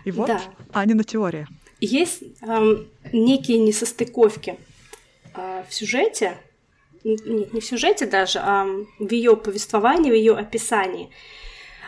И 0.04 0.10
вот 0.10 0.26
да. 0.26 0.40
Анина 0.72 1.04
теория. 1.04 1.46
Есть 1.80 2.24
эм, 2.42 2.88
некие 3.12 3.58
несостыковки 3.58 4.58
э, 5.36 5.64
в 5.68 5.72
сюжете, 5.72 6.38
нет, 7.04 7.52
не 7.52 7.60
в 7.60 7.64
сюжете 7.64 8.06
даже, 8.06 8.40
а 8.40 8.66
в 8.98 9.12
ее 9.12 9.36
повествовании, 9.36 10.10
в 10.10 10.14
ее 10.14 10.36
описании. 10.36 11.10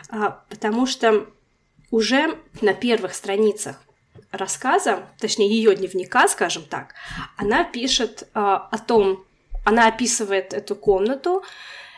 а, 0.09 0.43
потому 0.49 0.85
что 0.85 1.25
уже 1.89 2.37
на 2.61 2.73
первых 2.73 3.13
страницах 3.13 3.83
рассказа, 4.31 5.07
точнее 5.19 5.49
ее 5.49 5.75
дневника, 5.75 6.27
скажем 6.27 6.63
так, 6.63 6.93
она 7.37 7.63
пишет 7.63 8.27
а, 8.33 8.67
о 8.71 8.77
том, 8.77 9.23
она 9.65 9.87
описывает 9.87 10.53
эту 10.53 10.75
комнату 10.75 11.43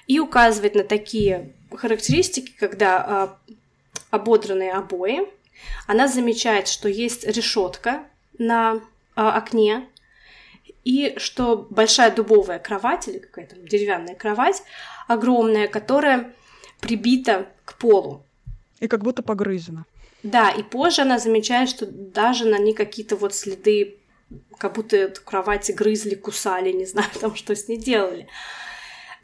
и 0.07 0.19
указывает 0.19 0.75
на 0.75 0.83
такие 0.83 1.53
характеристики, 1.75 2.53
когда 2.59 2.97
а, 2.97 3.37
ободранные 4.11 4.73
обои. 4.73 5.21
Она 5.87 6.07
замечает, 6.07 6.67
что 6.67 6.89
есть 6.89 7.25
решетка 7.25 8.03
на 8.37 8.81
а, 9.15 9.37
окне, 9.37 9.87
и 10.83 11.13
что 11.17 11.67
большая 11.69 12.13
дубовая 12.13 12.59
кровать 12.59 13.07
или 13.07 13.19
какая-то 13.19 13.55
деревянная 13.55 14.15
кровать 14.15 14.63
огромная, 15.07 15.67
которая 15.67 16.33
прибита 16.79 17.47
к 17.65 17.77
полу. 17.77 18.25
И 18.79 18.87
как 18.87 19.01
будто 19.01 19.23
погрызена. 19.23 19.85
Да, 20.23 20.49
и 20.49 20.63
позже 20.63 21.01
она 21.01 21.19
замечает, 21.19 21.69
что 21.69 21.85
даже 21.85 22.45
на 22.45 22.57
ней 22.57 22.73
какие-то 22.73 23.17
вот 23.17 23.35
следы, 23.35 23.97
как 24.57 24.73
будто 24.73 24.95
эту 24.95 25.21
кровать 25.21 25.73
грызли, 25.75 26.15
кусали, 26.15 26.71
не 26.71 26.85
знаю, 26.85 27.09
там 27.19 27.35
что 27.35 27.55
с 27.55 27.67
ней 27.67 27.77
делали. 27.77 28.27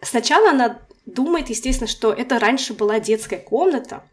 Сначала 0.01 0.51
она 0.51 0.79
думает, 1.05 1.49
естественно, 1.49 1.87
что 1.87 2.13
это 2.13 2.37
раньше 2.37 2.73
была 2.73 2.99
детская 2.99 3.39
комната, 3.39 4.03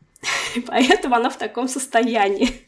и 0.55 0.61
поэтому 0.66 1.16
она 1.16 1.29
в 1.29 1.37
таком 1.37 1.68
состоянии. 1.68 2.66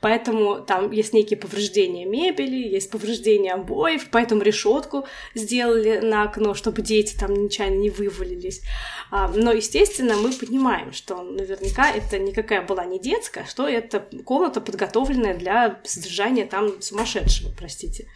Поэтому 0.00 0.60
там 0.60 0.90
есть 0.90 1.12
некие 1.12 1.38
повреждения 1.38 2.04
мебели, 2.04 2.56
есть 2.56 2.90
повреждения 2.90 3.52
обоев, 3.54 4.08
поэтому 4.10 4.42
решетку 4.42 5.06
сделали 5.34 5.98
на 5.98 6.24
окно, 6.24 6.54
чтобы 6.54 6.82
дети 6.82 7.16
там 7.16 7.34
нечаянно 7.34 7.78
не 7.78 7.90
вывалились. 7.90 8.62
А, 9.10 9.28
но, 9.28 9.52
естественно, 9.52 10.16
мы 10.16 10.32
понимаем, 10.32 10.92
что 10.92 11.22
наверняка 11.22 11.90
это 11.90 12.18
никакая 12.18 12.62
была 12.62 12.84
не 12.84 12.98
детская, 12.98 13.44
что 13.46 13.68
это 13.68 14.06
комната, 14.24 14.60
подготовленная 14.60 15.36
для 15.36 15.80
содержания 15.84 16.46
там 16.46 16.80
сумасшедшего, 16.82 17.50
простите, 17.56 18.06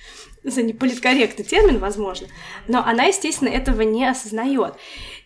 за 0.42 0.62
неполиткорректный 0.62 1.44
термин, 1.44 1.78
возможно. 1.78 2.26
Но 2.68 2.84
она, 2.84 3.04
естественно, 3.04 3.48
этого 3.48 3.82
не 3.82 4.04
осознает. 4.08 4.74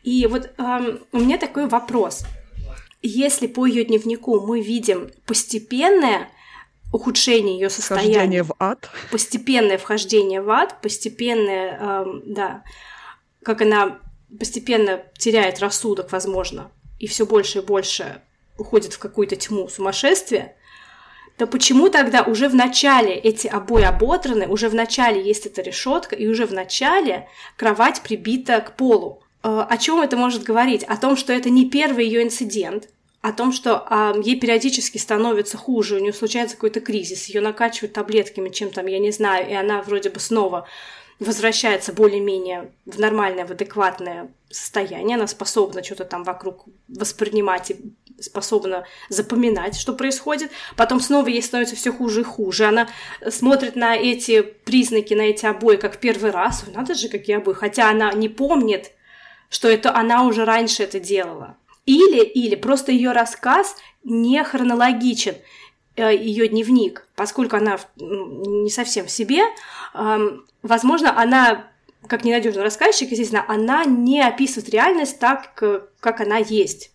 И 0.02 0.26
вот 0.26 0.50
эм, 0.58 1.00
у 1.12 1.18
меня 1.18 1.38
такой 1.38 1.66
вопрос– 1.66 2.24
если 3.02 3.46
по 3.46 3.66
ее 3.66 3.84
дневнику 3.84 4.40
мы 4.40 4.60
видим 4.60 5.10
постепенное 5.26 6.30
ухудшение 6.92 7.58
ее 7.58 7.70
состояния, 7.70 8.12
вхождение 8.12 8.42
в 8.42 8.54
ад, 8.58 8.90
постепенное 9.10 9.78
вхождение 9.78 10.40
в 10.40 10.50
ад, 10.50 10.80
постепенное, 10.80 11.78
эм, 11.78 12.22
да, 12.26 12.62
как 13.42 13.62
она 13.62 13.98
постепенно 14.38 15.02
теряет 15.18 15.60
рассудок, 15.60 16.12
возможно, 16.12 16.70
и 16.98 17.06
все 17.06 17.26
больше 17.26 17.58
и 17.58 17.62
больше 17.62 18.22
уходит 18.58 18.94
в 18.94 18.98
какую-то 18.98 19.36
тьму 19.36 19.68
сумасшествия, 19.68 20.56
то 21.36 21.46
почему 21.46 21.90
тогда 21.90 22.22
уже 22.22 22.48
в 22.48 22.54
начале 22.54 23.14
эти 23.14 23.46
обои 23.46 23.82
оботраны, 23.82 24.46
уже 24.48 24.68
в 24.68 24.74
начале 24.74 25.22
есть 25.22 25.44
эта 25.44 25.60
решетка, 25.60 26.16
и 26.16 26.26
уже 26.26 26.46
в 26.46 26.52
начале 26.52 27.28
кровать 27.56 28.00
прибита 28.00 28.60
к 28.60 28.76
полу? 28.76 29.22
Э, 29.42 29.66
о 29.68 29.76
чем 29.76 30.00
это 30.00 30.16
может 30.16 30.42
говорить? 30.42 30.84
О 30.84 30.96
том, 30.96 31.16
что 31.16 31.32
это 31.32 31.50
не 31.50 31.68
первый 31.68 32.06
ее 32.06 32.22
инцидент, 32.22 32.88
о 33.20 33.32
том, 33.32 33.52
что 33.52 33.84
а, 33.88 34.14
ей 34.22 34.38
периодически 34.38 34.98
становится 34.98 35.56
хуже, 35.56 35.96
у 35.96 35.98
нее 35.98 36.12
случается 36.12 36.54
какой-то 36.54 36.80
кризис, 36.80 37.26
ее 37.26 37.40
накачивают 37.40 37.92
таблетками, 37.92 38.50
чем 38.50 38.70
там, 38.70 38.86
я 38.86 39.00
не 39.00 39.10
знаю, 39.10 39.50
и 39.50 39.52
она 39.52 39.82
вроде 39.82 40.10
бы 40.10 40.20
снова 40.20 40.68
возвращается 41.18 41.92
более-менее 41.92 42.70
в 42.84 43.00
нормальное, 43.00 43.44
в 43.44 43.50
адекватное 43.50 44.30
состояние, 44.50 45.16
она 45.16 45.26
способна 45.26 45.82
что-то 45.82 46.04
там 46.04 46.22
вокруг 46.22 46.66
воспринимать 46.88 47.72
и 47.72 47.76
способна 48.20 48.84
запоминать, 49.08 49.76
что 49.76 49.92
происходит. 49.92 50.50
Потом 50.76 51.00
снова 51.00 51.28
ей 51.28 51.42
становится 51.42 51.76
все 51.76 51.92
хуже 51.92 52.20
и 52.20 52.24
хуже. 52.24 52.64
Она 52.64 52.88
смотрит 53.28 53.76
на 53.76 53.96
эти 53.96 54.40
признаки, 54.40 55.14
на 55.14 55.22
эти 55.22 55.46
обои, 55.46 55.76
как 55.76 55.98
первый 55.98 56.30
раз. 56.30 56.64
Надо 56.74 56.94
же, 56.94 57.08
какие 57.08 57.36
обои. 57.36 57.54
Хотя 57.54 57.90
она 57.90 58.12
не 58.12 58.28
помнит, 58.28 58.92
что 59.48 59.68
это 59.68 59.94
она 59.94 60.24
уже 60.24 60.44
раньше 60.44 60.82
это 60.82 61.00
делала. 61.00 61.56
Или, 61.84 62.24
или 62.24 62.54
просто 62.56 62.92
ее 62.92 63.12
рассказ 63.12 63.76
не 64.02 64.42
хронологичен, 64.42 65.36
э, 65.96 66.16
ее 66.16 66.48
дневник, 66.48 67.06
поскольку 67.14 67.56
она 67.56 67.78
не 67.96 68.70
совсем 68.70 69.06
в 69.06 69.10
себе, 69.10 69.42
возможно, 70.62 71.18
она, 71.18 71.68
как 72.06 72.24
ненадежный 72.24 72.62
рассказчик, 72.62 73.10
естественно, 73.10 73.44
она 73.48 73.84
не 73.84 74.20
описывает 74.20 74.68
реальность 74.70 75.18
так, 75.18 75.54
как 76.00 76.20
она 76.20 76.38
есть. 76.38 76.90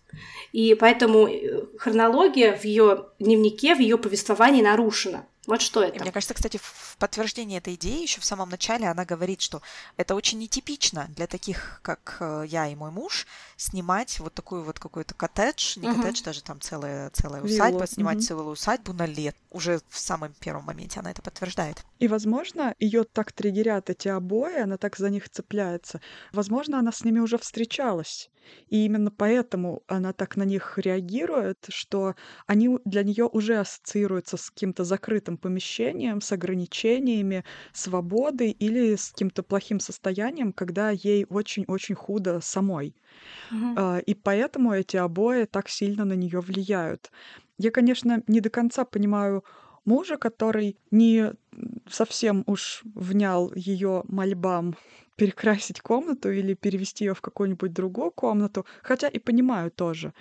И 0.52 0.74
поэтому 0.74 1.26
э, 1.26 1.64
хронология 1.78 2.54
в 2.54 2.64
ее 2.64 3.06
дневнике, 3.18 3.74
в 3.74 3.78
ее 3.78 3.96
повествовании 3.96 4.62
нарушена. 4.62 5.26
Вот 5.46 5.60
что 5.60 5.82
это. 5.82 5.96
И 5.96 6.00
мне 6.00 6.12
кажется, 6.12 6.34
кстати, 6.34 6.58
в 6.62 6.96
подтверждении 6.98 7.58
этой 7.58 7.74
идеи 7.74 8.02
еще 8.02 8.20
в 8.20 8.24
самом 8.24 8.48
начале 8.48 8.86
она 8.86 9.04
говорит, 9.04 9.40
что 9.40 9.60
это 9.96 10.14
очень 10.14 10.38
нетипично 10.38 11.08
для 11.16 11.26
таких, 11.26 11.80
как 11.82 12.18
э, 12.20 12.44
я 12.46 12.68
и 12.68 12.76
мой 12.76 12.92
муж, 12.92 13.26
снимать 13.56 14.20
вот 14.20 14.34
такую 14.34 14.62
вот 14.62 14.78
какой-то 14.78 15.14
коттедж, 15.14 15.78
не 15.78 15.88
угу. 15.88 15.96
коттедж, 15.96 16.22
даже 16.22 16.42
там 16.44 16.60
целая, 16.60 17.10
целая 17.10 17.42
усадьба, 17.42 17.88
снимать 17.88 18.18
угу. 18.18 18.24
целую 18.24 18.46
усадьбу 18.50 18.92
на 18.92 19.06
лет. 19.06 19.36
Уже 19.50 19.80
в 19.88 19.98
самом 19.98 20.32
первом 20.34 20.64
моменте 20.64 21.00
она 21.00 21.10
это 21.10 21.22
подтверждает. 21.22 21.84
И, 21.98 22.06
возможно, 22.06 22.76
ее 22.78 23.02
так 23.02 23.32
триггерят 23.32 23.90
эти 23.90 24.08
обои, 24.08 24.60
она 24.60 24.76
так 24.76 24.96
за 24.96 25.10
них 25.10 25.28
цепляется. 25.28 26.00
Возможно, 26.32 26.78
она 26.78 26.92
с 26.92 27.04
ними 27.04 27.18
уже 27.18 27.36
встречалась. 27.36 28.30
И 28.68 28.84
именно 28.84 29.10
поэтому 29.10 29.82
она 29.86 30.12
так 30.12 30.36
на 30.36 30.44
них 30.44 30.78
реагирует, 30.78 31.66
что 31.68 32.14
они 32.46 32.78
для 32.84 33.02
нее 33.02 33.26
уже 33.26 33.58
ассоциируются 33.58 34.36
с 34.36 34.50
каким-то 34.50 34.84
закрытым 34.84 35.31
помещением, 35.36 36.20
с 36.20 36.32
ограничениями 36.32 37.44
свободы 37.72 38.50
или 38.50 38.96
с 38.96 39.10
каким-то 39.10 39.42
плохим 39.42 39.80
состоянием, 39.80 40.52
когда 40.52 40.90
ей 40.90 41.26
очень-очень 41.28 41.94
худо 41.94 42.40
самой. 42.40 42.94
Угу. 43.50 43.78
И 44.06 44.14
поэтому 44.14 44.72
эти 44.72 44.96
обои 44.96 45.44
так 45.44 45.68
сильно 45.68 46.04
на 46.04 46.14
нее 46.14 46.40
влияют. 46.40 47.10
Я, 47.58 47.70
конечно, 47.70 48.22
не 48.26 48.40
до 48.40 48.50
конца 48.50 48.84
понимаю 48.84 49.44
мужа, 49.84 50.16
который 50.16 50.76
не 50.90 51.32
совсем 51.88 52.44
уж 52.46 52.82
внял 52.94 53.52
ее 53.54 54.02
мольбам 54.06 54.76
перекрасить 55.16 55.80
комнату 55.80 56.30
или 56.30 56.54
перевести 56.54 57.04
ее 57.04 57.14
в 57.14 57.20
какую-нибудь 57.20 57.72
другую 57.72 58.10
комнату, 58.10 58.66
хотя 58.82 59.08
и 59.08 59.18
понимаю 59.18 59.70
тоже. 59.70 60.14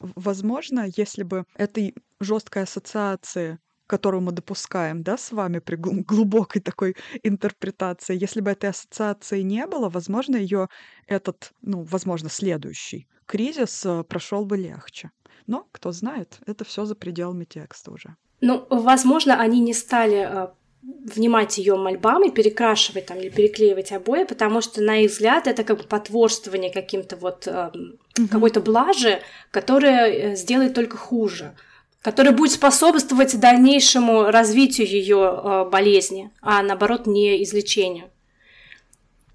Возможно, 0.00 0.86
если 0.96 1.22
бы 1.22 1.44
этой 1.54 1.94
жесткой 2.20 2.62
ассоциации 2.64 3.58
которую 3.88 4.20
мы 4.20 4.32
допускаем, 4.32 5.02
да, 5.02 5.16
с 5.16 5.32
вами 5.32 5.58
при 5.58 5.74
глубокой 5.74 6.60
такой 6.60 6.94
интерпретации. 7.24 8.22
Если 8.22 8.40
бы 8.40 8.52
этой 8.52 8.70
ассоциации 8.70 9.42
не 9.42 9.66
было, 9.66 9.88
возможно, 9.88 10.36
ее 10.36 10.68
этот, 11.08 11.52
ну, 11.62 11.82
возможно, 11.82 12.28
следующий 12.28 13.08
кризис 13.28 13.86
э, 13.86 14.02
прошел 14.02 14.44
бы 14.44 14.56
легче. 14.56 15.10
Но, 15.46 15.66
кто 15.72 15.92
знает, 15.92 16.38
это 16.46 16.64
все 16.64 16.84
за 16.84 16.94
пределами 16.94 17.44
текста 17.44 17.92
уже. 17.92 18.16
Ну, 18.40 18.66
возможно, 18.70 19.40
они 19.40 19.60
не 19.60 19.74
стали 19.74 20.16
э, 20.16 20.48
внимать 20.82 21.58
ее 21.58 21.76
мольбам 21.76 22.24
и 22.24 22.30
перекрашивать 22.30 23.06
там 23.06 23.18
или 23.18 23.28
переклеивать 23.28 23.92
обои, 23.92 24.24
потому 24.24 24.60
что, 24.60 24.80
на 24.82 24.98
их 24.98 25.10
взгляд, 25.10 25.46
это 25.46 25.64
как 25.64 25.78
бы 25.78 25.84
потворствование 25.84 26.72
каким-то 26.72 27.16
вот 27.16 27.46
э, 27.46 27.70
угу. 28.18 28.28
какой-то 28.28 28.60
блажи, 28.60 29.20
которая 29.50 30.34
сделает 30.34 30.74
только 30.74 30.96
хуже, 30.96 31.54
которая 32.02 32.32
будет 32.32 32.52
способствовать 32.52 33.38
дальнейшему 33.38 34.30
развитию 34.30 34.86
ее 34.86 35.18
э, 35.18 35.70
болезни, 35.70 36.30
а 36.40 36.62
наоборот 36.62 37.06
не 37.06 37.42
излечению. 37.42 38.10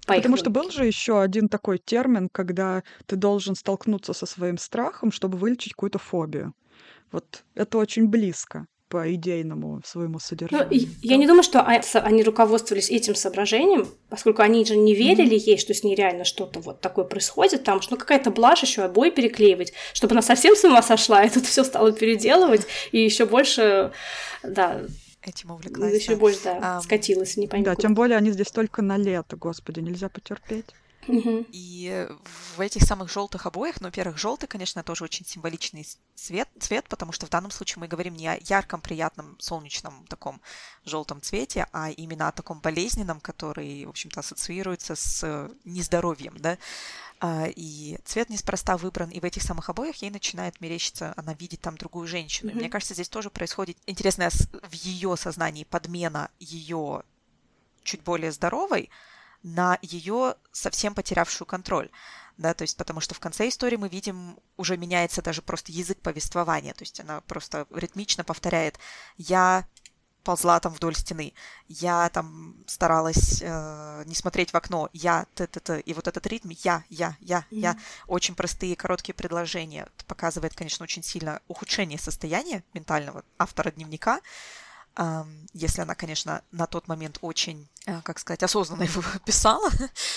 Потому 0.06 0.36
что 0.36 0.50
был 0.50 0.70
же 0.70 0.84
еще 0.84 1.20
один 1.22 1.48
такой 1.48 1.78
термин, 1.78 2.28
когда 2.30 2.82
ты 3.06 3.16
должен 3.16 3.54
столкнуться 3.54 4.12
со 4.12 4.26
своим 4.26 4.58
страхом, 4.58 5.10
чтобы 5.10 5.38
вылечить 5.38 5.72
какую-то 5.72 5.98
фобию. 5.98 6.52
Вот 7.10 7.44
это 7.54 7.78
очень 7.78 8.06
близко 8.08 8.66
по 8.94 9.12
идейному 9.12 9.82
своему 9.84 10.20
содержанию. 10.20 10.68
Ну, 10.70 10.88
я 11.02 11.16
не 11.16 11.26
думаю, 11.26 11.42
что 11.42 11.60
а, 11.60 11.80
они 11.94 12.22
руководствовались 12.22 12.90
этим 12.90 13.16
соображением, 13.16 13.88
поскольку 14.08 14.40
они 14.42 14.64
же 14.64 14.76
не 14.76 14.94
верили 14.94 15.34
mm-hmm. 15.34 15.50
ей, 15.50 15.58
что 15.58 15.74
с 15.74 15.82
ней 15.82 15.96
реально 15.96 16.22
что-то 16.22 16.60
вот 16.60 16.80
такое 16.80 17.04
происходит, 17.04 17.64
там, 17.64 17.82
что 17.82 17.94
ну, 17.94 17.98
какая-то 17.98 18.30
блажь 18.30 18.62
еще 18.62 18.82
обои 18.82 19.10
переклеивать, 19.10 19.72
чтобы 19.94 20.12
она 20.12 20.22
совсем 20.22 20.54
с 20.54 20.62
ума 20.62 20.80
сошла, 20.80 21.24
и 21.24 21.28
тут 21.28 21.44
все 21.44 21.64
стало 21.64 21.90
переделывать, 21.90 22.68
и 22.92 23.00
еще 23.00 23.26
больше, 23.26 23.90
да, 24.44 24.82
этим 25.22 25.50
увлеклась. 25.50 26.00
Еще 26.00 26.14
больше, 26.14 26.44
да, 26.44 26.58
а, 26.62 26.80
скатилась, 26.80 27.36
не 27.36 27.48
пойму. 27.48 27.64
Да, 27.64 27.74
тем 27.74 27.94
более 27.94 28.16
они 28.16 28.30
здесь 28.30 28.52
только 28.52 28.80
на 28.80 28.96
лето, 28.96 29.34
господи, 29.34 29.80
нельзя 29.80 30.08
потерпеть. 30.08 30.66
Мгм. 31.06 31.46
И 31.50 32.08
в 32.56 32.60
этих 32.60 32.82
самых 32.82 33.10
желтых 33.10 33.46
обоях, 33.46 33.80
ну, 33.80 33.88
во-первых, 33.88 34.18
желтый, 34.18 34.48
конечно, 34.48 34.82
тоже 34.82 35.04
очень 35.04 35.26
символичный 35.26 35.86
цвет, 36.14 36.48
цвет, 36.58 36.86
потому 36.88 37.12
что 37.12 37.26
в 37.26 37.30
данном 37.30 37.50
случае 37.50 37.80
мы 37.80 37.88
говорим 37.88 38.14
не 38.14 38.28
о 38.28 38.38
ярком, 38.40 38.80
приятном, 38.80 39.36
солнечном 39.40 40.06
таком 40.06 40.40
желтом 40.84 41.20
цвете, 41.20 41.66
а 41.72 41.90
именно 41.90 42.28
о 42.28 42.32
таком 42.32 42.60
болезненном, 42.60 43.20
который, 43.20 43.84
в 43.86 43.90
общем-то, 43.90 44.20
ассоциируется 44.20 44.94
с 44.94 45.50
нездоровьем, 45.64 46.34
да. 46.38 46.58
А, 47.20 47.46
И 47.46 47.98
цвет 48.04 48.28
неспроста 48.30 48.76
выбран, 48.76 49.10
и 49.10 49.20
в 49.20 49.24
этих 49.24 49.42
самых 49.42 49.70
обоях 49.70 49.96
ей 49.96 50.10
начинает 50.10 50.60
мерещиться, 50.60 51.14
она 51.16 51.32
видит 51.34 51.60
там 51.60 51.76
другую 51.76 52.06
женщину. 52.06 52.50
Мгм. 52.50 52.58
Мне 52.60 52.68
кажется, 52.68 52.94
здесь 52.94 53.08
тоже 53.08 53.30
происходит 53.30 53.78
интересная 53.86 54.30
в 54.30 54.72
ее 54.72 55.16
сознании 55.16 55.64
подмена 55.64 56.30
ее 56.38 57.02
чуть 57.82 58.02
более 58.02 58.32
здоровой 58.32 58.90
на 59.44 59.78
ее 59.82 60.34
совсем 60.50 60.94
потерявшую 60.94 61.46
контроль. 61.46 61.90
Да, 62.36 62.52
то 62.52 62.62
есть 62.62 62.76
потому 62.76 63.00
что 63.00 63.14
в 63.14 63.20
конце 63.20 63.48
истории 63.48 63.76
мы 63.76 63.88
видим, 63.88 64.36
уже 64.56 64.76
меняется 64.76 65.22
даже 65.22 65.40
просто 65.40 65.70
язык 65.70 66.00
повествования, 66.00 66.74
то 66.74 66.82
есть 66.82 66.98
она 66.98 67.20
просто 67.20 67.68
ритмично 67.70 68.24
повторяет 68.24 68.80
«я 69.16 69.68
ползла 70.24 70.58
там 70.58 70.72
вдоль 70.72 70.96
стены, 70.96 71.34
я 71.68 72.08
там 72.08 72.56
старалась 72.66 73.40
э, 73.42 74.02
не 74.06 74.14
смотреть 74.14 74.52
в 74.52 74.56
окно, 74.56 74.88
я, 74.94 75.26
т, 75.34 75.46
т, 75.46 75.60
т, 75.60 75.80
и 75.80 75.94
вот 75.94 76.08
этот 76.08 76.26
ритм 76.26 76.48
«я, 76.64 76.82
я, 76.88 77.16
я, 77.20 77.44
я», 77.50 77.72
Мгм. 77.72 77.80
очень 78.08 78.34
простые 78.34 78.74
короткие 78.74 79.14
предложения, 79.14 79.82
Это 79.94 80.04
показывает, 80.06 80.54
конечно, 80.54 80.82
очень 80.82 81.02
сильно 81.02 81.40
ухудшение 81.46 81.98
состояния 81.98 82.64
ментального 82.72 83.22
автора 83.38 83.70
дневника, 83.70 84.20
если 85.54 85.82
она, 85.82 85.94
конечно, 85.94 86.42
на 86.52 86.66
тот 86.66 86.88
момент 86.88 87.18
очень, 87.20 87.68
э, 87.86 88.00
как 88.02 88.18
сказать, 88.18 88.42
осознанно 88.42 88.82
его 88.82 89.02
писала 89.24 89.70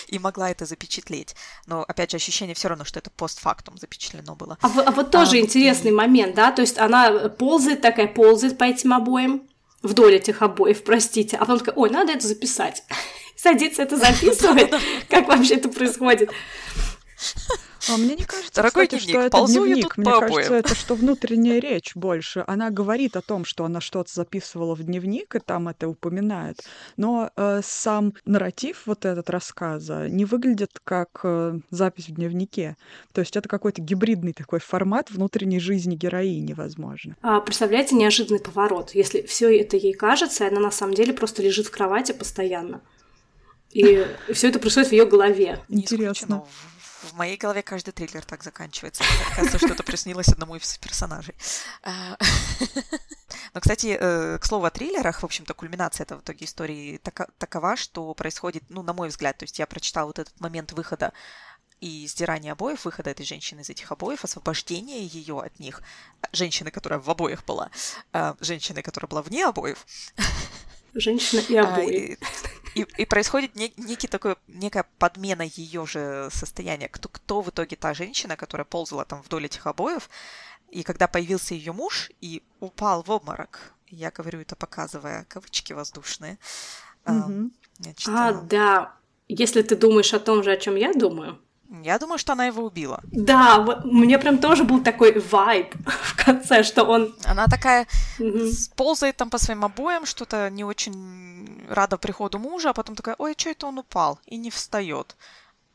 и 0.08 0.20
могла 0.20 0.50
это 0.50 0.66
запечатлеть. 0.66 1.36
Но, 1.68 1.84
опять 1.84 2.12
же, 2.12 2.18
ощущение 2.18 2.56
все 2.56 2.68
равно, 2.68 2.86
что 2.86 3.00
это 3.00 3.10
постфактум 3.12 3.78
запечатлено 3.78 4.36
было. 4.36 4.58
А, 4.62 4.68
а 4.68 4.92
вот 4.92 5.12
тоже 5.12 5.38
А, 5.38 5.40
интересный 5.40 5.92
момент, 5.92 6.36
да, 6.36 6.52
то 6.52 6.62
есть 6.62 6.78
она 6.78 7.30
ползает, 7.30 7.82
такая 7.82 8.08
ползает 8.08 8.58
по 8.58 8.63
этим 8.63 8.94
обоям, 8.94 9.48
вдоль 9.84 10.16
этих 10.16 10.42
обоев, 10.42 10.84
простите, 10.84 11.38
а 11.38 11.42
потом 11.42 11.60
такая, 11.60 11.76
ой, 11.76 11.90
надо 11.90 12.13
это 12.13 12.28
записать. 12.28 12.84
Садится 13.36 13.84
это 13.84 13.98
записывать. 13.98 14.72
Как 15.10 15.28
вообще 15.28 15.56
это 15.56 15.70
происходит? 15.70 16.32
А 17.90 17.98
мне 17.98 18.16
не 18.16 18.26
кажется, 18.26 18.54
Дорогой 18.54 18.88
кстати, 18.88 19.04
дневник, 19.04 19.10
что 19.10 19.22
это 19.22 19.38
ползу 19.38 19.66
я 19.66 19.66
дневник. 19.66 19.88
тут 19.88 19.98
Мне 19.98 20.06
по 20.06 20.20
кажется, 20.20 20.54
это 20.56 20.76
что 20.76 20.96
внутренняя 20.96 21.60
речь 21.60 21.96
больше. 21.96 22.44
Она 22.48 22.70
говорит 22.70 23.16
о 23.16 23.22
том, 23.22 23.46
что 23.46 23.66
она 23.66 23.82
что-то 23.82 24.12
записывала 24.14 24.76
в 24.76 24.84
дневник, 24.84 25.36
и 25.36 25.40
там 25.40 25.70
это 25.70 25.88
упоминает. 25.88 26.64
Но 26.98 27.32
э, 27.36 27.62
сам 27.64 28.14
нарратив 28.26 28.84
вот 28.86 29.06
этот 29.06 29.30
рассказа 29.30 30.10
не 30.10 30.26
выглядит 30.26 30.72
как 30.84 31.22
э, 31.24 31.60
запись 31.70 32.10
в 32.10 32.16
дневнике. 32.16 32.76
То 33.14 33.22
есть 33.22 33.36
это 33.36 33.48
какой-то 33.48 33.82
гибридный 33.82 34.34
такой 34.34 34.60
формат 34.60 35.10
внутренней 35.10 35.60
жизни 35.60 35.96
героини, 35.96 36.54
возможно. 36.54 37.16
А, 37.22 37.40
представляете, 37.40 37.96
неожиданный 37.96 38.40
поворот. 38.40 38.92
Если 38.94 39.22
все 39.22 39.58
это 39.60 39.78
ей 39.78 39.94
кажется, 39.94 40.46
и 40.46 40.48
она 40.48 40.60
на 40.60 40.72
самом 40.72 40.94
деле 40.94 41.14
просто 41.14 41.42
лежит 41.42 41.68
в 41.68 41.72
кровати 41.72 42.12
постоянно. 42.12 42.82
И 43.72 44.06
все 44.34 44.50
это 44.50 44.60
происходит 44.60 44.90
в 44.90 44.92
ее 44.94 45.06
голове. 45.06 45.60
Не 45.70 45.82
Интересно. 45.82 46.44
В, 47.04 47.14
моей 47.14 47.38
голове 47.38 47.62
каждый 47.62 47.92
триллер 47.92 48.24
так 48.26 48.44
заканчивается. 48.44 49.04
Кажется, 49.36 49.58
что 49.58 49.74
это 49.74 49.84
приснилось 49.84 50.30
одному 50.30 50.56
из 50.56 50.78
персонажей. 50.78 51.36
А, 51.84 52.18
Но, 53.54 53.62
кстати, 53.62 53.98
э, 54.00 54.38
к 54.40 54.46
слову 54.46 54.66
о 54.66 54.72
триллерах, 54.72 55.22
в 55.22 55.26
общем-то, 55.26 55.54
кульминация 55.54 56.04
этого 56.04 56.20
в 56.20 56.24
итоге 56.24 56.46
истории 56.46 57.00
такова, 57.38 57.76
что 57.76 58.14
происходит, 58.14 58.64
ну, 58.70 58.82
на 58.84 58.94
мой 58.94 59.10
взгляд, 59.10 59.38
то 59.38 59.44
есть 59.44 59.60
я 59.60 59.68
прочитала 59.68 60.08
вот 60.08 60.20
этот 60.20 60.40
момент 60.40 60.74
выхода 60.74 61.14
и 61.80 62.08
сдирания 62.08 62.54
обоев, 62.54 62.86
выхода 62.86 63.12
этой 63.12 63.26
женщины 63.26 63.62
из 63.62 63.70
этих 63.70 63.92
обоев, 63.92 64.24
освобождения 64.24 65.04
ее 65.06 65.40
от 65.40 65.60
них, 65.60 65.82
женщины, 66.32 66.72
которая 66.72 67.00
в 67.00 67.10
обоях 67.10 67.46
была, 67.46 67.70
а, 68.14 68.36
женщины, 68.40 68.82
которая 68.82 69.08
была 69.08 69.22
вне 69.22 69.46
обоев, 69.46 69.86
Женщина 70.94 71.42
и 71.42 71.56
а, 71.56 71.74
обои. 71.74 71.96
И, 71.96 72.18
и- 72.76 72.88
и 73.02 73.06
происходит 73.06 73.56
не- 73.56 73.74
некий 73.78 74.08
такой, 74.08 74.36
некая 74.48 74.86
подмена 75.00 75.44
ее 75.44 75.86
же 75.86 76.30
состояния. 76.32 76.88
Кто, 76.88 77.10
кто 77.10 77.42
в 77.42 77.50
итоге 77.50 77.76
та 77.76 77.94
женщина, 77.94 78.36
которая 78.36 78.66
ползала 78.66 79.06
там 79.06 79.22
вдоль 79.22 79.46
этих 79.46 79.66
обоев, 79.68 80.10
и 80.70 80.84
когда 80.84 81.08
появился 81.08 81.54
ее 81.56 81.72
муж 81.74 82.12
и 82.22 82.44
упал 82.60 83.04
в 83.04 83.10
обморок, 83.12 83.74
я 83.88 84.12
говорю 84.12 84.42
это 84.42 84.56
показывая 84.56 85.26
кавычки 85.30 85.74
воздушные, 85.74 86.38
Мгм. 87.06 87.52
значит, 87.80 88.08
А, 88.10 88.30
а, 88.30 88.34
да. 88.34 88.94
Если 89.30 89.62
ты 89.62 89.76
думаешь 89.76 90.14
о 90.14 90.20
том 90.20 90.44
же, 90.44 90.52
о 90.52 90.58
чем 90.58 90.76
я 90.76 90.94
думаю. 90.94 91.40
Я 91.84 92.00
думаю, 92.00 92.18
что 92.18 92.34
она 92.34 92.46
его 92.46 92.64
убила. 92.64 93.02
Да, 93.12 93.60
вот 93.60 93.86
у 93.86 93.92
меня 93.94 94.20
прям 94.20 94.38
тоже 94.38 94.64
был 94.64 94.82
такой 94.84 95.20
вайб 95.20 95.76
в 95.86 96.26
конце, 96.26 96.64
что 96.64 96.84
он... 96.84 97.16
Она 97.26 97.46
такая 97.48 97.88
с- 98.20 98.70
ползает 98.70 99.18
там 99.18 99.30
по 99.30 99.38
своим 99.38 99.64
обоям, 99.66 100.06
что-то 100.06 100.50
не 100.50 100.64
очень 100.64 101.66
рада 101.70 101.98
приходу 101.98 102.40
мужа, 102.40 102.70
а 102.70 102.74
потом 102.74 102.96
такая, 102.96 103.16
ой, 103.18 103.34
что 103.38 103.50
это 103.50 103.68
он 103.68 103.80
упал? 103.80 104.20
И 104.26 104.38
не 104.38 104.50
встает. 104.50 105.16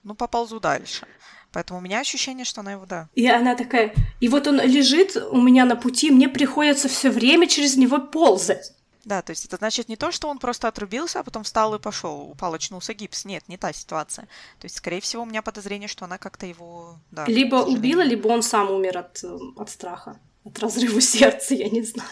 Ну, 0.02 0.14
поползу 0.14 0.60
дальше. 0.60 1.06
Поэтому 1.52 1.78
у 1.80 1.82
меня 1.82 2.00
ощущение, 2.00 2.44
что 2.46 2.62
она 2.62 2.72
его, 2.72 2.86
да, 2.86 3.08
И 3.14 3.26
она 3.28 3.54
такая... 3.54 3.94
И 4.20 4.28
вот 4.28 4.46
он 4.46 4.58
лежит 4.60 5.16
у 5.30 5.40
меня 5.40 5.66
на 5.66 5.76
пути, 5.76 6.10
мне 6.10 6.28
приходится 6.28 6.88
все 6.88 7.10
время 7.10 7.46
через 7.46 7.76
него 7.76 7.98
ползать. 7.98 8.72
Да, 9.04 9.20
то 9.20 9.30
есть 9.30 9.44
это 9.44 9.56
значит 9.56 9.88
не 9.88 9.96
то, 9.96 10.12
что 10.12 10.28
он 10.28 10.38
просто 10.38 10.68
отрубился, 10.68 11.20
а 11.20 11.22
потом 11.24 11.42
встал 11.42 11.74
и 11.74 11.80
пошел, 11.80 12.30
упал, 12.30 12.54
очнулся 12.54 12.94
гипс. 12.94 13.24
Нет, 13.24 13.48
не 13.48 13.56
та 13.56 13.72
ситуация. 13.72 14.26
То 14.60 14.66
есть, 14.66 14.76
скорее 14.76 15.00
всего, 15.00 15.22
у 15.22 15.26
меня 15.26 15.42
подозрение, 15.42 15.88
что 15.88 16.04
она 16.04 16.18
как-то 16.18 16.46
его... 16.46 16.98
Да, 17.10 17.24
либо 17.26 17.56
убила, 17.56 18.02
либо 18.02 18.28
он 18.28 18.42
сам 18.42 18.70
умер 18.70 18.98
от, 18.98 19.24
э, 19.24 19.36
от 19.56 19.70
страха. 19.70 20.20
От 20.44 20.58
разрыва 20.60 21.00
сердца, 21.00 21.54
я 21.54 21.68
не 21.68 21.82
знаю. 21.82 22.08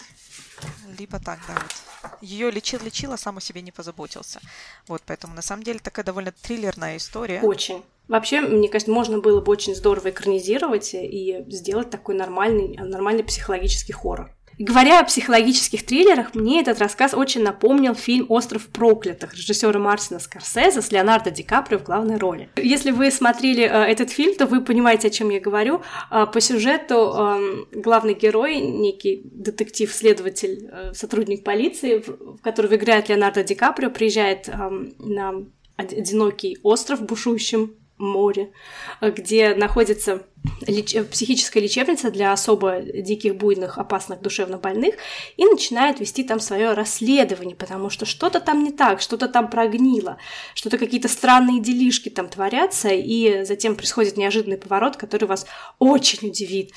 Либо 0.99 1.19
так, 1.19 1.39
да, 1.47 1.53
вот. 1.53 2.11
Ее 2.21 2.51
лечил-лечил, 2.51 3.13
а 3.13 3.17
сам 3.17 3.37
о 3.37 3.41
себе 3.41 3.61
не 3.61 3.71
позаботился. 3.71 4.41
Вот, 4.87 5.01
поэтому 5.05 5.33
на 5.33 5.41
самом 5.41 5.63
деле 5.63 5.79
такая 5.79 6.03
довольно 6.03 6.31
триллерная 6.31 6.97
история. 6.97 7.41
Очень. 7.41 7.83
Вообще, 8.07 8.41
мне 8.41 8.67
кажется, 8.67 8.91
можно 8.91 9.19
было 9.19 9.39
бы 9.39 9.51
очень 9.51 9.75
здорово 9.75 10.09
экранизировать 10.09 10.93
и 10.93 11.45
сделать 11.47 11.89
такой 11.89 12.15
нормальный, 12.15 12.75
нормальный 12.77 13.23
психологический 13.23 13.93
хоррор. 13.93 14.35
Говоря 14.57 14.99
о 14.99 15.03
психологических 15.03 15.85
триллерах, 15.85 16.35
мне 16.35 16.61
этот 16.61 16.79
рассказ 16.79 17.13
очень 17.13 17.41
напомнил 17.41 17.95
фильм 17.95 18.25
«Остров 18.29 18.67
проклятых» 18.67 19.33
режиссера 19.33 19.79
Мартина 19.79 20.19
Скорсезе 20.19 20.81
с 20.81 20.91
Леонардо 20.91 21.31
Ди 21.31 21.43
Каприо 21.43 21.79
в 21.79 21.83
главной 21.83 22.17
роли. 22.17 22.49
Если 22.55 22.91
вы 22.91 23.09
смотрели 23.11 23.63
э, 23.63 23.67
этот 23.67 24.11
фильм, 24.11 24.35
то 24.35 24.45
вы 24.45 24.61
понимаете, 24.61 25.07
о 25.07 25.11
чем 25.11 25.29
я 25.29 25.39
говорю. 25.39 25.81
Э, 26.11 26.25
по 26.31 26.39
сюжету 26.41 26.95
э, 26.95 27.79
главный 27.79 28.13
герой, 28.13 28.57
некий 28.59 29.21
детектив-следователь, 29.23 30.69
э, 30.71 30.93
сотрудник 30.93 31.43
полиции, 31.43 32.03
в, 32.05 32.37
которого 32.41 32.75
играет 32.75 33.09
Леонардо 33.09 33.43
Ди 33.43 33.55
Каприо, 33.55 33.89
приезжает 33.89 34.47
э, 34.47 34.51
на 34.99 35.29
од- 35.77 35.93
одинокий 35.93 36.57
остров 36.63 36.99
в 36.99 37.05
бушующем 37.05 37.75
море, 38.01 38.51
э, 38.99 39.11
где 39.11 39.55
находится 39.55 40.23
леч- 40.67 40.95
э, 40.95 41.03
психическая 41.03 41.61
лечебница 41.61 42.11
для 42.11 42.33
особо 42.33 42.81
диких, 42.81 43.35
буйных, 43.35 43.77
опасных 43.77 44.21
душевно 44.21 44.57
больных, 44.57 44.95
и 45.37 45.45
начинает 45.45 45.99
вести 45.99 46.23
там 46.23 46.39
свое 46.39 46.73
расследование, 46.73 47.55
потому 47.55 47.89
что 47.89 48.05
что-то 48.05 48.39
там 48.39 48.63
не 48.63 48.71
так, 48.71 49.01
что-то 49.01 49.27
там 49.27 49.49
прогнило, 49.49 50.17
что-то 50.55 50.77
какие-то 50.77 51.07
странные 51.07 51.61
делишки 51.61 52.09
там 52.09 52.27
творятся, 52.27 52.89
и 52.89 53.43
затем 53.45 53.75
происходит 53.75 54.17
неожиданный 54.17 54.57
поворот, 54.57 54.97
который 54.97 55.25
вас 55.25 55.45
очень 55.79 56.29
удивит. 56.29 56.71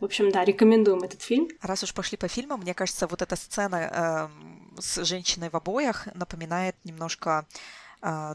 В 0.00 0.04
общем, 0.04 0.32
да, 0.32 0.44
рекомендуем 0.44 1.02
этот 1.04 1.22
фильм. 1.22 1.48
Раз 1.60 1.84
уж 1.84 1.94
пошли 1.94 2.18
по 2.18 2.26
фильмам, 2.26 2.60
мне 2.60 2.74
кажется, 2.74 3.06
вот 3.06 3.22
эта 3.22 3.36
сцена 3.36 3.76
эм, 3.76 4.72
с 4.76 5.04
женщиной 5.04 5.48
в 5.48 5.54
обоях 5.54 6.08
напоминает 6.14 6.74
немножко 6.82 7.46
э, 7.54 7.81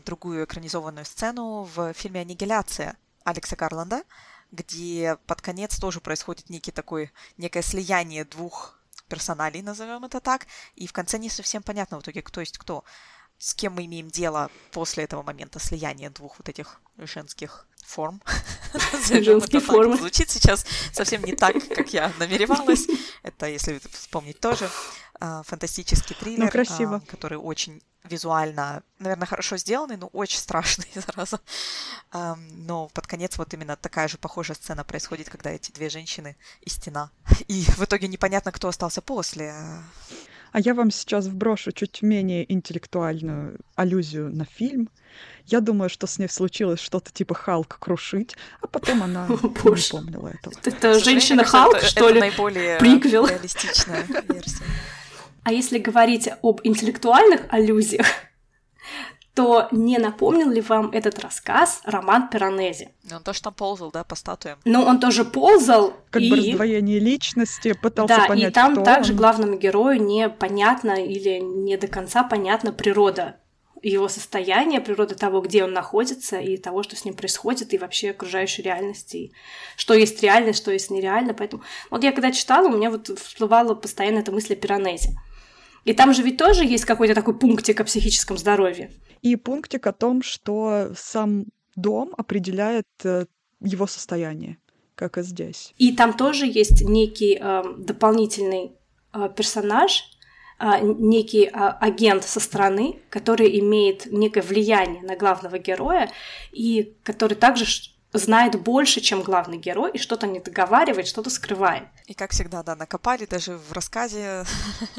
другую 0.06 0.46
экранизованную 0.46 1.06
сцену 1.06 1.64
в 1.64 1.94
фильме 1.94 2.22
«Аннигиляция» 2.22 2.98
Алекса 3.26 3.56
Гарланда, 3.56 4.04
где 4.52 5.18
под 5.28 5.42
конец 5.42 5.78
тоже 5.78 6.00
происходит 6.00 6.50
некий 6.50 6.72
такой, 6.72 7.12
некое 7.36 7.62
слияние 7.62 8.24
двух 8.24 8.80
персоналей, 9.10 9.62
назовем 9.62 10.06
это 10.06 10.20
так, 10.20 10.48
и 10.76 10.88
в 10.88 10.94
конце 10.94 11.18
не 11.18 11.30
совсем 11.30 11.64
понятно 11.64 12.00
в 12.00 12.02
итоге, 12.02 12.22
кто 12.22 12.40
есть 12.40 12.58
кто. 12.58 12.84
С 13.38 13.54
кем 13.54 13.74
мы 13.74 13.86
имеем 13.86 14.10
дело 14.10 14.50
после 14.72 15.04
этого 15.04 15.22
момента 15.22 15.60
слияния 15.60 16.10
двух 16.10 16.38
вот 16.40 16.50
этих 16.50 16.82
женских 16.98 17.67
форм. 17.88 18.22
Так. 19.10 19.64
формы. 19.64 19.98
Звучит 19.98 20.30
сейчас 20.30 20.66
совсем 20.92 21.24
не 21.24 21.34
так, 21.34 21.56
как 21.76 21.94
я 21.94 22.12
намеревалась. 22.20 22.86
Это, 23.24 23.48
если 23.48 23.80
вспомнить 23.92 24.40
тоже, 24.40 24.70
а, 25.20 25.42
фантастический 25.44 26.16
триллер, 26.16 26.46
Ну, 26.46 26.52
красиво. 26.52 26.96
а, 26.98 27.12
который 27.12 27.38
очень 27.38 27.82
визуально, 28.04 28.84
наверное, 29.00 29.26
хорошо 29.26 29.58
сделанный, 29.58 29.98
но 29.98 30.08
очень 30.08 30.40
страшный. 30.40 30.88
Ам, 32.12 32.48
Но 32.66 32.88
под 32.90 33.08
конец 33.08 33.38
вот 33.38 33.54
именно 33.54 33.76
такая 33.76 34.08
же 34.08 34.18
похожая 34.18 34.56
сцена 34.56 34.84
происходит, 34.84 35.30
когда 35.30 35.50
эти 35.52 35.72
две 35.72 35.90
женщины 35.90 36.36
и 36.62 36.70
стена. 36.70 37.10
И 37.48 37.64
в 37.78 37.84
итоге 37.84 38.08
непонятно, 38.08 38.52
кто 38.52 38.68
остался 38.68 39.02
после. 39.02 39.54
А 40.58 40.60
я 40.60 40.74
вам 40.74 40.90
сейчас 40.90 41.28
вброшу 41.28 41.72
чуть 41.72 42.02
менее 42.02 42.52
интеллектуальную 42.52 43.60
аллюзию 43.76 44.36
на 44.36 44.44
фильм. 44.44 44.90
Я 45.46 45.60
думаю, 45.60 45.88
что 45.88 46.08
с 46.08 46.18
ней 46.18 46.28
случилось 46.28 46.80
что-то 46.80 47.12
типа 47.12 47.36
Халк 47.36 47.78
крушить, 47.78 48.36
а 48.60 48.66
потом 48.66 49.04
она 49.04 49.28
не 49.30 49.38
помнила 49.92 50.30
этого. 50.30 50.56
Это 50.64 51.00
женщина 51.00 51.44
Халк, 51.44 51.82
что 51.82 52.10
ли? 52.10 52.20
наиболее 52.20 52.80
Приквел. 52.80 53.28
реалистичная 53.28 54.04
версия. 54.28 54.64
А 55.44 55.52
если 55.52 55.78
говорить 55.78 56.28
об 56.42 56.62
интеллектуальных 56.64 57.42
аллюзиях, 57.50 58.08
то 59.38 59.68
не 59.70 60.00
напомнил 60.00 60.50
ли 60.50 60.62
вам 60.62 60.90
этот 60.90 61.20
рассказ 61.20 61.82
роман 61.86 62.28
Пиранези? 62.28 62.90
Он 63.14 63.22
тоже 63.22 63.40
там 63.44 63.54
ползал, 63.54 63.92
да, 63.92 64.04
по 64.04 64.16
статуям. 64.16 64.58
Ну, 64.66 64.82
он 64.82 65.00
тоже 65.00 65.26
ползал, 65.26 65.94
Как 66.10 66.24
и... 66.24 66.32
бы 66.32 66.38
раздвоение 66.38 66.98
личности, 66.98 67.74
пытался 67.74 68.18
да, 68.18 68.26
понять, 68.28 68.50
и 68.50 68.54
там 68.56 68.74
кто 68.74 68.84
также 68.84 69.12
он. 69.12 69.18
главному 69.20 69.58
герою 69.60 70.04
непонятно 70.04 71.06
или 71.06 71.38
не 71.38 71.78
до 71.78 71.86
конца 71.86 72.24
понятна 72.24 72.72
природа 72.74 73.36
его 73.84 74.08
состояния, 74.10 74.82
природа 74.82 75.14
того, 75.14 75.42
где 75.42 75.64
он 75.64 75.72
находится, 75.72 76.40
и 76.40 76.58
того, 76.58 76.82
что 76.82 76.96
с 76.96 77.06
ним 77.06 77.14
происходит, 77.14 77.76
и 77.76 77.78
вообще 77.78 78.10
окружающей 78.10 78.64
реальности, 78.64 79.18
и 79.18 79.34
что 79.76 79.94
есть 79.94 80.24
реальность, 80.24 80.58
что 80.58 80.72
есть 80.72 80.90
нереально. 80.90 81.36
Поэтому 81.36 81.62
вот 81.92 82.04
я 82.04 82.12
когда 82.12 82.32
читала, 82.32 82.70
у 82.70 82.76
меня 82.76 82.90
вот 82.90 83.08
всплывала 83.20 83.76
постоянно 83.76 84.18
эта 84.18 84.32
мысль 84.32 84.54
о 84.54 84.56
Пиранезе. 84.56 85.12
И 85.86 85.94
там 85.94 86.12
же 86.16 86.24
ведь 86.24 86.38
тоже 86.38 86.66
есть 86.66 86.86
какой-то 86.86 87.14
такой 87.14 87.38
пунктик 87.38 87.80
о 87.80 87.84
психическом 87.84 88.40
здоровье. 88.40 88.90
И 89.22 89.36
пунктик 89.36 89.88
о 89.88 89.94
том, 89.94 90.22
что 90.22 90.92
сам 90.96 91.46
дом 91.76 92.14
определяет 92.18 92.88
э, 93.04 93.26
его 93.62 93.88
состояние, 93.88 94.58
как 94.96 95.18
и 95.18 95.24
здесь. 95.24 95.74
И 95.78 95.96
там 95.96 96.14
тоже 96.14 96.46
есть 96.46 96.82
некий 96.84 97.38
э, 97.40 97.64
дополнительный 97.78 98.74
э, 99.14 99.30
персонаж, 99.36 100.04
э, 100.60 100.80
некий 100.82 101.46
э, 101.46 101.50
агент 101.52 102.24
со 102.24 102.40
стороны, 102.40 103.00
который 103.10 103.60
имеет 103.60 104.08
некое 104.12 104.42
влияние 104.42 105.04
на 105.04 105.16
главного 105.16 105.58
героя 105.60 106.10
и 106.52 106.96
который 107.04 107.36
также 107.36 107.66
знает 108.14 108.60
больше, 108.62 109.02
чем 109.02 109.22
главный 109.22 109.58
герой, 109.58 109.92
и 109.92 109.98
что-то 109.98 110.28
не 110.28 110.40
договаривает, 110.40 111.08
что-то 111.08 111.30
скрывает. 111.30 111.88
И 112.06 112.14
как 112.14 112.32
всегда, 112.32 112.64
да, 112.64 112.76
накопали 112.76 113.26
даже 113.26 113.58
в 113.58 113.74
рассказе 113.74 114.46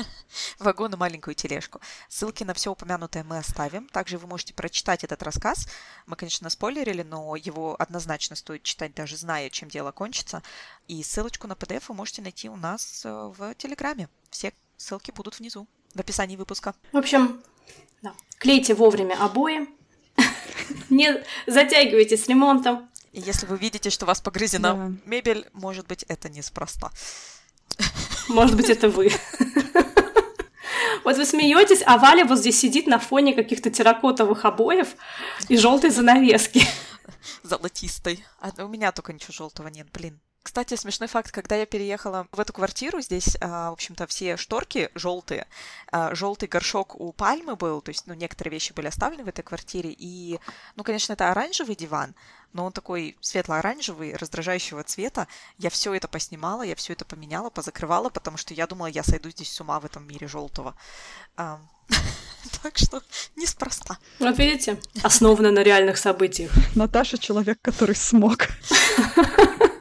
вагон 0.59 0.93
и 0.93 0.97
маленькую 0.97 1.35
тележку. 1.35 1.81
Ссылки 2.09 2.45
на 2.45 2.55
все 2.55 2.71
упомянутое 2.71 3.25
мы 3.25 3.39
оставим. 3.39 3.89
Также 3.89 4.19
вы 4.19 4.27
можете 4.27 4.55
прочитать 4.55 5.05
этот 5.05 5.23
рассказ. 5.23 5.69
Мы, 6.07 6.17
конечно, 6.17 6.51
спойлерили, 6.51 7.03
но 7.03 7.35
его 7.37 7.77
однозначно 7.79 8.37
стоит 8.37 8.63
читать, 8.63 8.95
даже 8.95 9.17
зная, 9.17 9.51
чем 9.51 9.69
дело 9.69 9.91
кончится. 9.91 10.43
И 10.87 11.03
ссылочку 11.03 11.47
на 11.47 11.55
PDF 11.55 11.85
вы 11.89 11.95
можете 11.95 12.23
найти 12.23 12.49
у 12.49 12.57
нас 12.57 13.03
э, 13.05 13.11
в 13.11 13.55
Телеграме. 13.55 14.09
Все 14.31 14.53
ссылки 14.77 15.11
будут 15.11 15.39
внизу, 15.39 15.67
в 15.95 16.01
описании 16.01 16.37
выпуска. 16.37 16.75
В 16.93 16.97
общем, 16.97 17.43
да. 18.03 18.15
клейте 18.39 18.75
вовремя 18.75 19.17
обои, 19.23 19.69
не 20.91 21.25
затягивайте 21.47 22.17
с 22.17 22.29
ремонтом. 22.29 22.89
И 23.19 23.21
если 23.21 23.47
вы 23.47 23.59
видите, 23.59 23.91
что 23.91 24.05
у 24.05 24.09
вас 24.09 24.21
погрызена 24.21 24.75
Да. 24.75 24.93
мебель, 25.05 25.49
может 25.53 25.89
быть, 25.89 26.05
это 26.05 26.29
неспроста. 26.29 26.93
Может 28.29 28.57
быть, 28.57 28.71
это 28.71 28.89
вы. 28.89 29.11
Вот 31.05 31.16
вы 31.16 31.25
смеетесь, 31.25 31.83
а 31.87 31.97
Валя 31.97 32.25
вот 32.25 32.39
здесь 32.39 32.59
сидит 32.59 32.87
на 32.87 32.99
фоне 32.99 33.33
каких-то 33.35 33.71
терракотовых 33.71 34.45
обоев 34.45 34.89
и 35.49 35.57
желтой 35.57 35.91
занавески. 35.91 36.62
золотистой. 37.43 38.25
А 38.41 38.51
у 38.62 38.69
меня 38.69 38.93
только 38.93 39.12
ничего 39.12 39.33
желтого 39.33 39.69
нет, 39.69 39.91
блин. 39.93 40.21
Кстати, 40.43 40.74
смешной 40.76 41.09
факт, 41.09 41.30
когда 41.30 41.57
я 41.57 41.66
переехала 41.66 42.26
в 42.32 42.41
эту 42.41 42.53
квартиру, 42.53 43.01
здесь, 43.01 43.36
а, 43.41 43.70
в 43.70 43.74
общем-то, 43.74 44.07
все 44.07 44.36
шторки 44.36 44.91
желтые. 44.95 45.47
Желтый 46.12 46.49
горшок 46.49 46.99
у 46.99 47.12
пальмы 47.12 47.55
был, 47.55 47.80
то 47.80 47.91
есть, 47.91 48.07
ну, 48.07 48.14
некоторые 48.14 48.53
вещи 48.53 48.72
были 48.72 48.86
оставлены 48.86 49.24
в 49.24 49.28
этой 49.28 49.43
квартире. 49.43 49.95
И, 49.97 50.39
ну, 50.76 50.84
конечно, 50.84 51.12
это 51.12 51.30
оранжевый 51.30 51.76
диван, 51.76 52.14
но 52.53 52.64
он 52.64 52.72
такой 52.72 53.16
светло-оранжевый, 53.20 54.16
раздражающего 54.16 54.82
цвета. 54.84 55.28
Я 55.59 55.70
все 55.70 55.93
это 55.95 56.09
поснимала, 56.09 56.62
я 56.62 56.74
все 56.74 56.95
это 56.95 57.05
поменяла, 57.05 57.51
позакрывала, 57.51 58.09
потому 58.09 58.36
что 58.36 58.55
я 58.55 58.66
думала, 58.66 58.86
я 58.86 59.03
сойду 59.03 59.30
здесь 59.30 59.53
с 59.53 59.61
ума 59.61 59.78
в 59.80 59.84
этом 59.84 60.07
мире 60.07 60.28
желтого. 60.28 60.74
А, 61.36 61.61
Так 62.62 62.78
что 62.78 63.03
неспроста. 63.36 63.99
Вот 64.18 64.39
видите, 64.39 64.78
основано 65.03 65.51
на 65.51 65.62
реальных 65.62 65.99
событиях. 65.99 66.51
Наташа 66.74 67.18
человек, 67.18 67.59
который 67.62 67.95
смог 67.95 68.49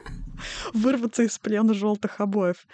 вырваться 0.72 1.22
из 1.22 1.38
плена 1.38 1.74
желтых 1.74 2.20
обоев. 2.20 2.66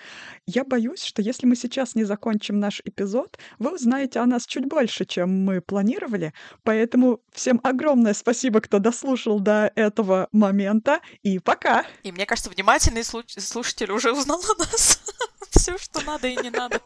Я 0.46 0.64
боюсь, 0.64 1.02
что 1.02 1.22
если 1.22 1.46
мы 1.46 1.56
сейчас 1.56 1.94
не 1.94 2.04
закончим 2.04 2.58
наш 2.60 2.80
эпизод, 2.84 3.38
вы 3.58 3.74
узнаете 3.74 4.20
о 4.20 4.26
нас 4.26 4.46
чуть 4.46 4.66
больше, 4.66 5.04
чем 5.04 5.44
мы 5.44 5.60
планировали. 5.60 6.32
Поэтому 6.62 7.20
всем 7.32 7.60
огромное 7.62 8.14
спасибо, 8.14 8.60
кто 8.60 8.78
дослушал 8.78 9.40
до 9.40 9.72
этого 9.74 10.28
момента. 10.32 11.00
И 11.22 11.38
пока! 11.38 11.84
И 12.02 12.12
мне 12.12 12.26
кажется, 12.26 12.50
внимательный 12.50 13.02
слуш- 13.02 13.40
слушатель 13.40 13.90
уже 13.90 14.12
узнал 14.12 14.40
о 14.40 14.58
нас. 14.58 15.02
Все, 15.50 15.78
что 15.78 16.00
надо 16.02 16.28
и 16.28 16.36
не 16.36 16.50
надо. 16.50 16.80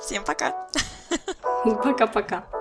Всем 0.00 0.24
пока. 0.24 0.68
Пока-пока. 1.64 2.59